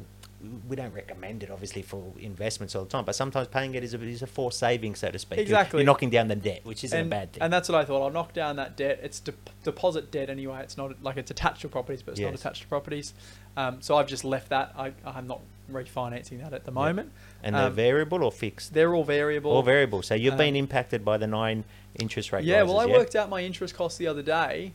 [0.67, 3.93] we don't recommend it obviously for investments all the time, but sometimes paying it is
[3.93, 5.37] a, is a forced saving, so to speak.
[5.37, 5.79] You're- Exactly.
[5.79, 7.43] You're knocking down the debt, which isn't and, a bad thing.
[7.43, 8.03] And that's what I thought.
[8.03, 8.99] I'll knock down that debt.
[9.03, 9.33] It's de-
[9.63, 10.61] deposit debt anyway.
[10.63, 13.13] It's not like it's attached to properties, but it's not attached to properties.
[13.57, 14.73] Um, so I've just left that.
[14.77, 15.41] I, I'm not
[15.71, 17.11] refinancing that at the moment.
[17.43, 18.73] and they're um, variable or fixed?
[18.73, 19.51] They're all variable.
[19.51, 20.01] All variable.
[20.01, 21.63] So you've um, been impacted by the nine
[21.95, 22.93] interest rate Yeah, well, I yeah?
[22.97, 24.73] worked out my interest cost the other day,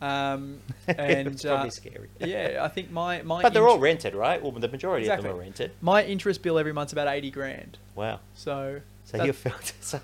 [0.00, 2.08] um, and it's probably uh, scary.
[2.20, 4.42] yeah, I think my my But they're all rented, right?
[4.42, 5.72] Well, the majority of them are rented.
[5.80, 7.78] my interest bill every month's about eighty grand.
[7.94, 8.20] Wow.
[8.34, 10.00] So So you felt so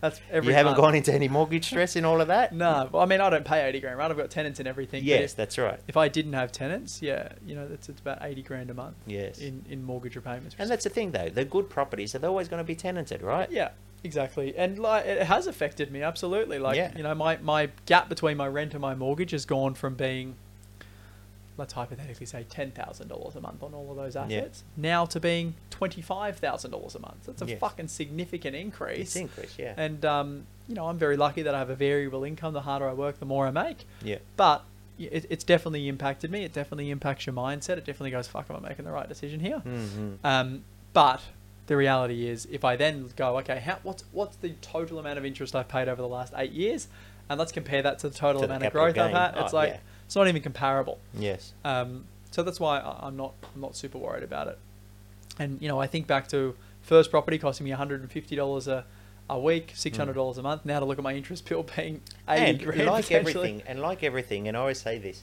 [0.00, 0.48] that's every.
[0.48, 0.80] you haven't month.
[0.82, 2.52] gone into any mortgage stress in all of that?
[2.52, 4.10] No, well, I mean I don't pay eighty grand, right?
[4.10, 5.04] I've got tenants and everything.
[5.04, 5.78] Yes, if, that's right.
[5.86, 8.96] if I didn't have tenants, yeah, you know, that's it's about eighty grand a month
[9.06, 9.38] Yes.
[9.38, 10.56] in in mortgage repayments.
[10.58, 11.28] And that's the thing, though.
[11.28, 13.48] The good properties are always going to be tenanted, right?
[13.52, 13.70] Yeah,
[14.04, 14.56] exactly.
[14.56, 16.58] And like it has affected me absolutely.
[16.58, 16.92] Like Yeah.
[16.96, 20.36] you know, my my gap between my rent and my mortgage has gone from being
[21.58, 24.22] let's hypothetically say ten thousand dollars a month on all of those Yeah.
[24.22, 27.26] assets now to being twenty five thousand dollars a month.
[27.26, 27.58] That's a Yes.
[27.60, 29.00] fucking significant increase.
[29.00, 29.74] It's increase, yeah.
[29.76, 32.54] And um, you know, I'm very lucky that I have a variable income.
[32.54, 33.84] The harder I work, the more I make.
[34.02, 34.18] yeah.
[34.36, 34.64] But
[34.98, 36.44] it, it's definitely impacted me.
[36.44, 37.70] It definitely impacts your mindset.
[37.76, 41.20] It definitely goes, "Fuck, am I making the right decision here?" hmm Um, but
[41.66, 45.24] the reality is, if I then go, okay, how, what's what's the total amount of
[45.24, 46.88] interest I've paid over the last eight years,
[47.28, 49.42] and let's compare that to the total To the amount of capital growth I've had.
[49.44, 49.78] It's Oh, like yeah.
[50.06, 50.98] it's not even comparable.
[51.14, 51.52] Yes.
[51.64, 54.58] Um, so that's why I'm not I'm not super worried about it.
[55.38, 58.84] And you know, I think back to first property costing me 150 dollars a
[59.30, 60.64] a week, six hundred dollars a month.
[60.64, 64.02] Now to look at my interest bill paying 80 and grand like everything, and like
[64.02, 65.22] everything, and I always say this: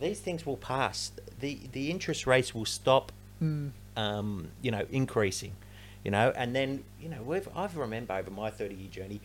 [0.00, 1.12] these things will pass.
[1.40, 3.12] the The interest rates will stop.
[3.42, 3.72] Mm.
[3.96, 5.52] Um, you know, increasing.
[6.04, 9.20] You know, and then you know, we've I've remember over my thirty year journey.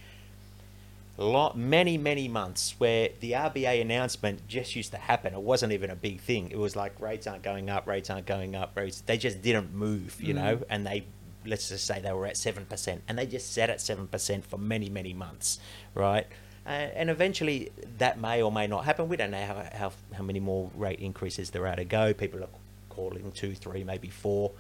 [1.17, 5.33] A lot, many, many months where the RBA announcement just used to happen.
[5.33, 6.49] It wasn't even a big thing.
[6.49, 9.01] It was like rates aren't going up, rates aren't going up, rates.
[9.01, 10.55] They just didn't move, you know.
[10.55, 10.63] Mm.
[10.69, 11.03] And they,
[11.45, 14.45] let's just say they were at seven percent, and they just sat at seven percent
[14.45, 15.59] for many, many months,
[15.93, 16.25] right?
[16.65, 19.09] Uh, and eventually, that may or may not happen.
[19.09, 22.13] We don't know how, how how many more rate increases there are to go.
[22.13, 22.49] People are
[22.89, 24.51] calling two, three, maybe four.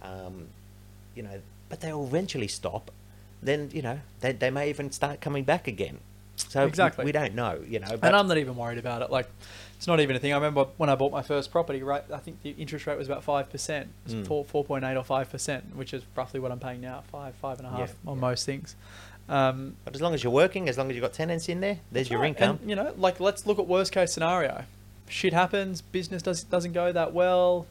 [0.00, 0.46] Um,
[1.14, 1.40] you know,
[1.74, 2.92] but they'll eventually stop.
[3.42, 5.98] Then you know they they may even start coming back again.
[6.36, 7.04] So we- Exactly.
[7.04, 7.60] we, don't know.
[7.66, 9.10] You know, but and I'm not even worried about it.
[9.10, 9.28] Like,
[9.76, 10.32] it's not even a thing.
[10.32, 12.04] I remember when I bought my first property, right?
[12.12, 14.24] I think the interest rate was about five percent, Mm.
[14.26, 17.34] four four point eight or five percent, which is roughly what I'm paying now, five
[17.42, 18.20] five and a half Yeah, on yeah.
[18.20, 18.76] most things.
[19.28, 21.80] Um, but as long as you're working, as long as you've got tenants in there,
[21.90, 22.28] there's your right.
[22.28, 22.58] income.
[22.60, 24.64] And, you know, like let's look at worst case scenario.
[25.08, 25.82] Shit happens.
[25.82, 27.66] Business does doesn't go that well.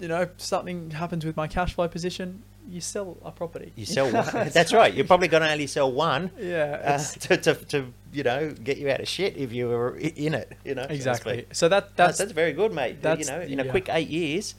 [0.00, 2.42] You know, something happens with my cash flow position.
[2.68, 3.72] You sell a property.
[3.76, 4.26] you sell one.
[4.52, 4.92] That's right.
[4.92, 6.80] You're probably going to only sell one Yeah.
[6.84, 10.34] uh, to, to to you know get you out of shit if you were in
[10.34, 10.52] it.
[10.64, 11.46] You know exactly.
[11.52, 13.00] So that No, that's that's very good, mate.
[13.00, 14.54] that's you know, in a uh, quick eight years,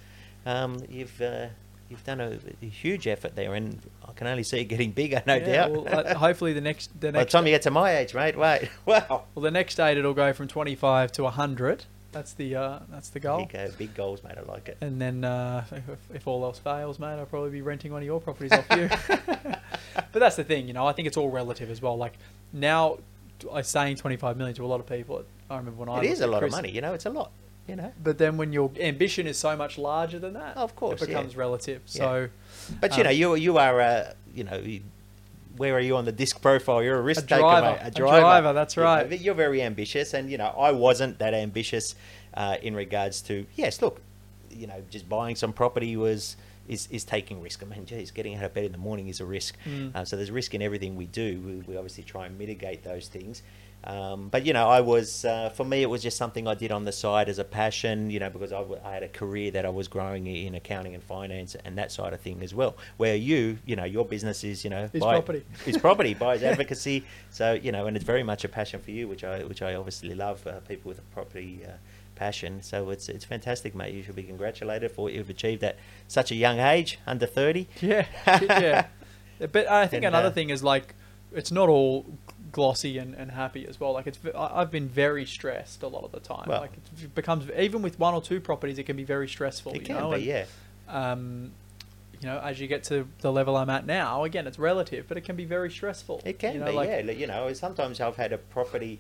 [0.46, 1.48] um, you've uh,
[1.90, 5.22] you've done a, a huge effort there, and I can only see it getting bigger,
[5.26, 5.72] no yeah, doubt.
[5.72, 8.14] Well, uh, hopefully the next the By the next time you get to my age,
[8.14, 9.24] mate, wait, wow.
[9.36, 11.86] Well, the next date it'll go from 25 to 100.
[12.12, 13.46] That's the uh, that's the goal.
[13.46, 14.34] Big, uh, big goals, mate.
[14.38, 14.78] I like it.
[14.82, 15.84] And then uh, if,
[16.16, 18.90] if all else fails, mate, I'll probably be renting one of your properties off you.
[20.12, 20.88] but that's the thing, you know.
[20.88, 21.98] I think it's all relative as well.
[21.98, 22.14] Like
[22.52, 22.98] now,
[23.54, 25.24] I'm saying 25 million to a lot of people.
[25.50, 26.94] I remember when I It is a lot of money, you know.
[26.94, 27.32] It's a lot,
[27.68, 27.92] you know.
[28.04, 31.16] But then when your ambition is so much larger than that, Of course, it yeah.
[31.18, 31.82] becomes relative.
[31.88, 32.02] Yeah.
[32.02, 32.30] So
[32.82, 34.82] But you Um, know, you you are, uh, you know, you-
[35.60, 36.82] where are you on the disc profile?
[36.82, 37.72] You're a risk A taker, driver.
[37.72, 37.80] mate.
[37.84, 38.20] A A driver.
[38.22, 39.20] driver, that's right.
[39.22, 41.96] you're very ambitious, and you know, I wasn't that ambitious
[42.34, 43.82] uh, in regards to yes.
[43.82, 44.02] Look,
[44.50, 46.36] you know, just buying some property was.
[46.70, 47.64] Is, is taking risk.
[47.64, 49.58] I mean, geez, getting out of bed in the morning is a risk.
[49.66, 49.96] Mm.
[49.96, 51.42] Uh, so there's risk in everything we do.
[51.44, 53.42] We, we obviously try and mitigate those things.
[53.84, 56.72] Um, but you know, I was uh, for me, it was just something I did
[56.72, 58.10] on the side as a passion.
[58.10, 60.94] You know, because I, w- I had a career that I was growing in accounting
[60.94, 62.76] and finance and that side of thing as well.
[62.98, 65.46] Where you, you know, your business is, you know, Is buy- property.
[65.66, 67.06] is property, buys advocacy.
[67.32, 69.76] So you know, and it's very much a passion for you, which I which I
[69.76, 70.46] obviously love.
[70.46, 71.62] Uh, people with a property.
[71.66, 71.72] Uh,
[72.16, 75.78] passion so it's it's fantastic mate you should be congratulated for what you've achieved at
[76.10, 78.88] such a young age under 30 Yeah, yeah.
[79.40, 80.96] But I think And, another uh, thing is like,
[81.34, 82.06] it's not all
[82.52, 83.94] glossy and, and happy as well.
[83.94, 86.48] Like it's, I've been very stressed a lot of the time.
[86.48, 89.74] Well- like it becomes even with one or two properties, it can be very stressful.
[89.74, 90.10] it you can know?
[90.10, 90.46] be and, yeah
[90.88, 91.52] Um,
[92.20, 95.16] you know, as you get to the level I'm at now, again, it's relative, but
[95.18, 96.22] it can be very stressful.
[96.26, 97.12] It can you know, be, like, yeah.
[97.12, 99.00] You know, sometimes I've had a property.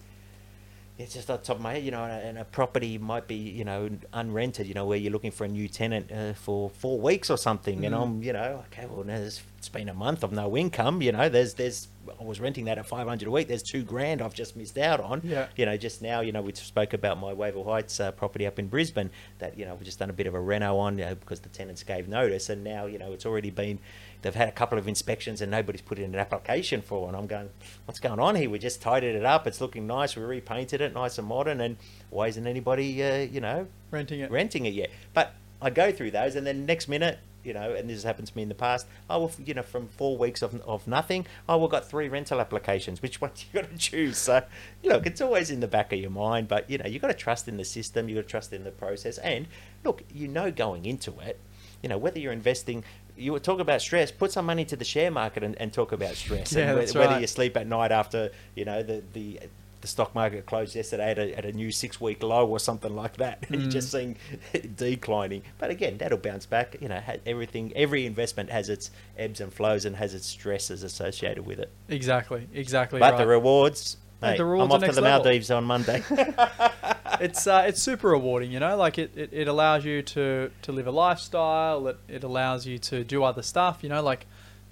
[0.99, 3.25] It's just on top of my head, you know, and a, and a property might
[3.25, 4.65] be, you know, unrented.
[4.67, 7.85] You know, where you're looking for a new tenant uh, for four weeks or something,
[7.85, 8.01] and Mm.
[8.01, 11.01] I'm, you know, okay, well, now there's, it's been a month of no income.
[11.01, 11.87] You know, there's, there's,
[12.19, 13.47] I was renting that at 500 a week.
[13.47, 15.21] There's two grand I've just missed out on.
[15.23, 15.47] Yeah.
[15.55, 18.59] You know, just now, you know, we spoke about my Wavell Heights uh, property up
[18.59, 21.05] in Brisbane that, you know, we've just done a bit of a reno on you
[21.05, 23.79] know, because the tenants gave notice, and now, you know, it's already been
[24.21, 27.27] they've had a couple of inspections and nobody's put in an application for and I'm
[27.27, 27.49] going,
[27.85, 28.49] what's going on here?
[28.49, 29.47] We just tidied it up.
[29.47, 30.15] It's looking nice.
[30.15, 31.61] We repainted it nice and modern.
[31.61, 31.77] And
[32.09, 34.31] why isn't anybody, uh, you know, renting it.
[34.31, 34.89] renting it yet?
[35.13, 38.27] But I go through those and then next minute, you know, and this has happened
[38.27, 38.85] to me in the past.
[39.09, 42.41] Oh, well, you know, from four weeks of, of nothing, oh, we've got three rental
[42.41, 43.01] applications.
[43.01, 44.17] Which one you got to choose?
[44.17, 44.43] So,
[44.83, 47.13] look, it's always in the back of your mind, but you know, you got to
[47.13, 48.09] trust in the system.
[48.09, 49.47] You got to trust in the process, and
[49.83, 51.39] look, you know, going into it,
[51.81, 52.83] you know, whether you're investing,
[53.19, 54.11] you talk about stress.
[54.11, 56.53] Put some money to the share market and, and talk about stress.
[56.53, 57.21] Yeah, and whether right.
[57.21, 59.39] you sleep at night after you know the the
[59.81, 62.93] the stock market closed yesterday at a, at a new six week low or something
[62.95, 63.71] like that, and you're Mm.
[63.71, 64.17] just seeing
[64.75, 65.43] declining.
[65.57, 66.75] But again, that'll bounce back.
[66.81, 71.45] You know, everything, every investment has its ebbs and flows and has its stresses associated
[71.45, 71.69] with it.
[71.87, 72.99] Exactly, exactly.
[72.99, 73.17] But right.
[73.19, 75.23] the rewards, mate, the rewards I'm off to the level.
[75.23, 76.03] Maldives on Monday.
[77.19, 78.75] it's uh, it's super rewarding, you know.
[78.77, 81.87] Like it, it, it allows you to, to live a lifestyle.
[81.87, 84.01] It, it allows you to do other stuff, you know.
[84.01, 84.25] Like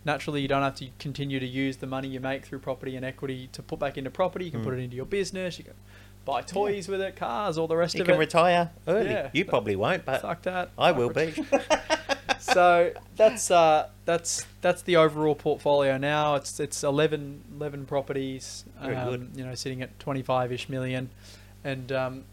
[0.05, 3.03] naturally, you don't have to continue to use the money you make through property and
[3.05, 4.45] equity to put back into property.
[4.45, 4.77] You can put Mm.
[4.79, 5.57] it into your business.
[5.57, 5.73] You can
[6.25, 8.11] buy toys with it, cars, all the rest you of it.
[8.11, 9.09] You can retire early.
[9.09, 9.29] Yeah.
[9.33, 10.71] You probably won't, but Fuck that.
[10.77, 11.43] I will ret- be.
[12.39, 16.35] so that's uh, that's that's the overall portfolio now.
[16.35, 18.65] It's it's 11, 11 properties.
[18.81, 19.31] Very um, good.
[19.35, 21.09] You know, sitting at twenty five ish million,
[21.63, 22.23] and um,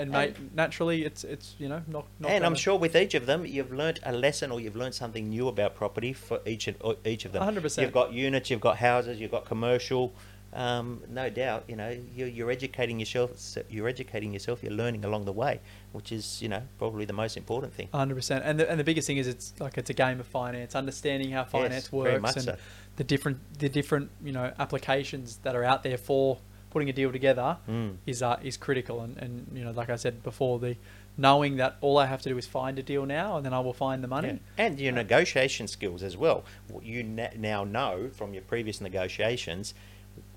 [0.00, 2.06] and mate, naturally, it's it's you know not.
[2.18, 4.94] not and I'm sure with each of them, you've learnt a lesson or you've learnt
[4.94, 7.42] something new about property for each of each of them.
[7.42, 7.82] 100%.
[7.82, 10.12] You've got units, you've got houses, you've got commercial.
[10.52, 13.30] Um, no doubt, you know, you're, you're educating yourself.
[13.68, 14.64] You're educating yourself.
[14.64, 15.60] You're learning along the way,
[15.92, 17.88] which is, you know, probably the most important thing.
[17.92, 18.42] hundred percent.
[18.44, 21.30] And the and the biggest thing is it's like it's a game of finance, understanding
[21.30, 22.56] how finance Yes, works and so.
[22.96, 26.38] the different the different you know applications that are out there for
[26.70, 27.96] putting a deal together Mm.
[28.06, 29.00] is uh, is critical.
[29.02, 30.76] And, and you know, like I said before, the
[31.16, 33.60] knowing that all I have to do is find a deal now, and then I
[33.60, 34.28] will find the money.
[34.28, 34.64] Yeah.
[34.66, 36.44] And your negotiation skills as well.
[36.68, 39.74] What You na- now know from your previous negotiations,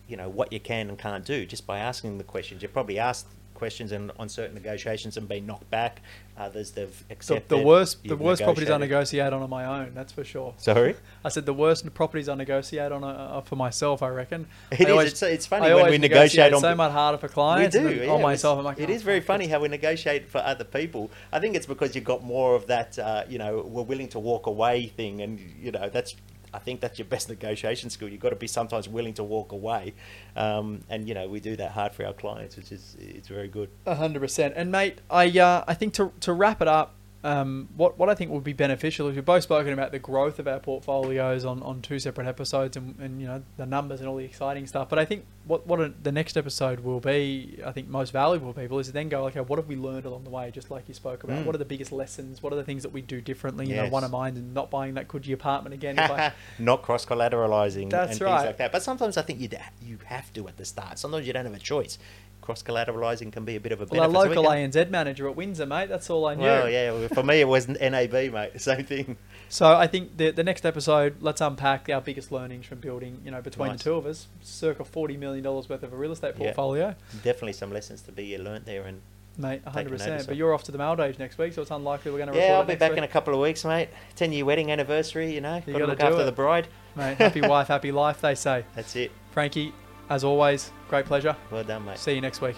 [0.08, 2.62] you know, what you can and can't do just by asking the questions.
[2.62, 3.28] You've probably asked
[3.64, 6.01] questions and on certain negotiations and been knocked back.
[6.38, 7.47] Others they've The, accepted.
[7.47, 9.93] the worst the worst properties I negotiate on are my own.
[9.93, 10.53] That's for sure.
[10.57, 10.95] Sorry?
[11.24, 14.03] I said the worst properties I negotiate on are, are for myself.
[14.03, 14.47] I reckon.
[14.72, 17.18] It I is, always- it's, it's funny I when we negotiate on so much harder
[17.18, 17.74] for clients.
[17.78, 20.28] we do yeah, on myself, I'm like, it "Oh, is very funny how we negotiate
[20.28, 21.09] for other people.
[21.32, 24.20] I think it's because you've got more of that, uh, you know, we're willing to
[24.20, 26.16] walk away thing, and you know that's.
[26.54, 28.10] I think that's your best negotiation skill.
[28.10, 29.93] You've got to be sometimes willing to walk away,
[30.36, 33.47] um, and you know we do that hard for our clients, which is it's very
[33.47, 33.70] good.
[33.88, 34.54] Hundred percent.
[34.56, 36.93] And mate, I uh, I think to to wrap it up,
[37.24, 40.39] um, what what I think would be beneficial is we've both spoken about the growth
[40.39, 44.09] of our portfolios on, on two separate episodes, and, and you know the numbers and
[44.09, 44.89] all the exciting stuff.
[44.89, 48.53] But I think what what a, the next episode will be, I think most valuable
[48.53, 50.51] for people is to then go, okay, what have we learned along the way?
[50.51, 51.45] Just like you spoke about, Mm.
[51.45, 52.43] what are the biggest lessons?
[52.43, 53.67] What are the things that we do differently?
[53.67, 55.97] You know, one of mine is not buying that could apartment again.
[55.99, 58.38] I, Not cross collateralizing That's and right.
[58.38, 58.71] things like that.
[58.71, 59.49] But sometimes I think you
[59.82, 60.99] you have to at the start.
[60.99, 61.97] Sometimes you don't have a choice.
[62.44, 64.24] Cross collateralizing can be a bit of a well, our benefit.
[64.26, 65.89] So we local can- ANZ manager at Windsor, mate.
[65.89, 66.44] That's all I knew.
[66.44, 67.08] Well, yeah.
[67.08, 68.52] For me, it was NAB, mate.
[68.62, 69.18] Same thing.
[69.50, 73.32] So I think the the next episode, let's unpack our biggest learnings from building, you
[73.32, 73.78] know, between Nice.
[73.80, 76.46] the two of us, circa forty million dollars worth of a real estate Yeah.
[76.48, 79.02] portfolio, Definitely some lessons to be learnt there, and
[79.38, 80.28] mate, Taking hundred percent.
[80.28, 82.38] But you're off to the Maldives next week, so it's unlikely we're going to.
[82.38, 82.98] Yeah, I'll be back week.
[82.98, 83.89] in a couple of weeks, mate.
[84.16, 85.62] Ten year wedding anniversary, you know.
[85.66, 86.26] You Got to look after it.
[86.26, 86.68] the bride.
[86.96, 88.66] Mate, happy wife, happy life, they say.
[88.76, 89.12] That's it.
[89.32, 89.74] Frankie,
[90.14, 91.36] as always, great pleasure.
[91.49, 91.97] Well done, mate.
[91.97, 92.55] See you next week.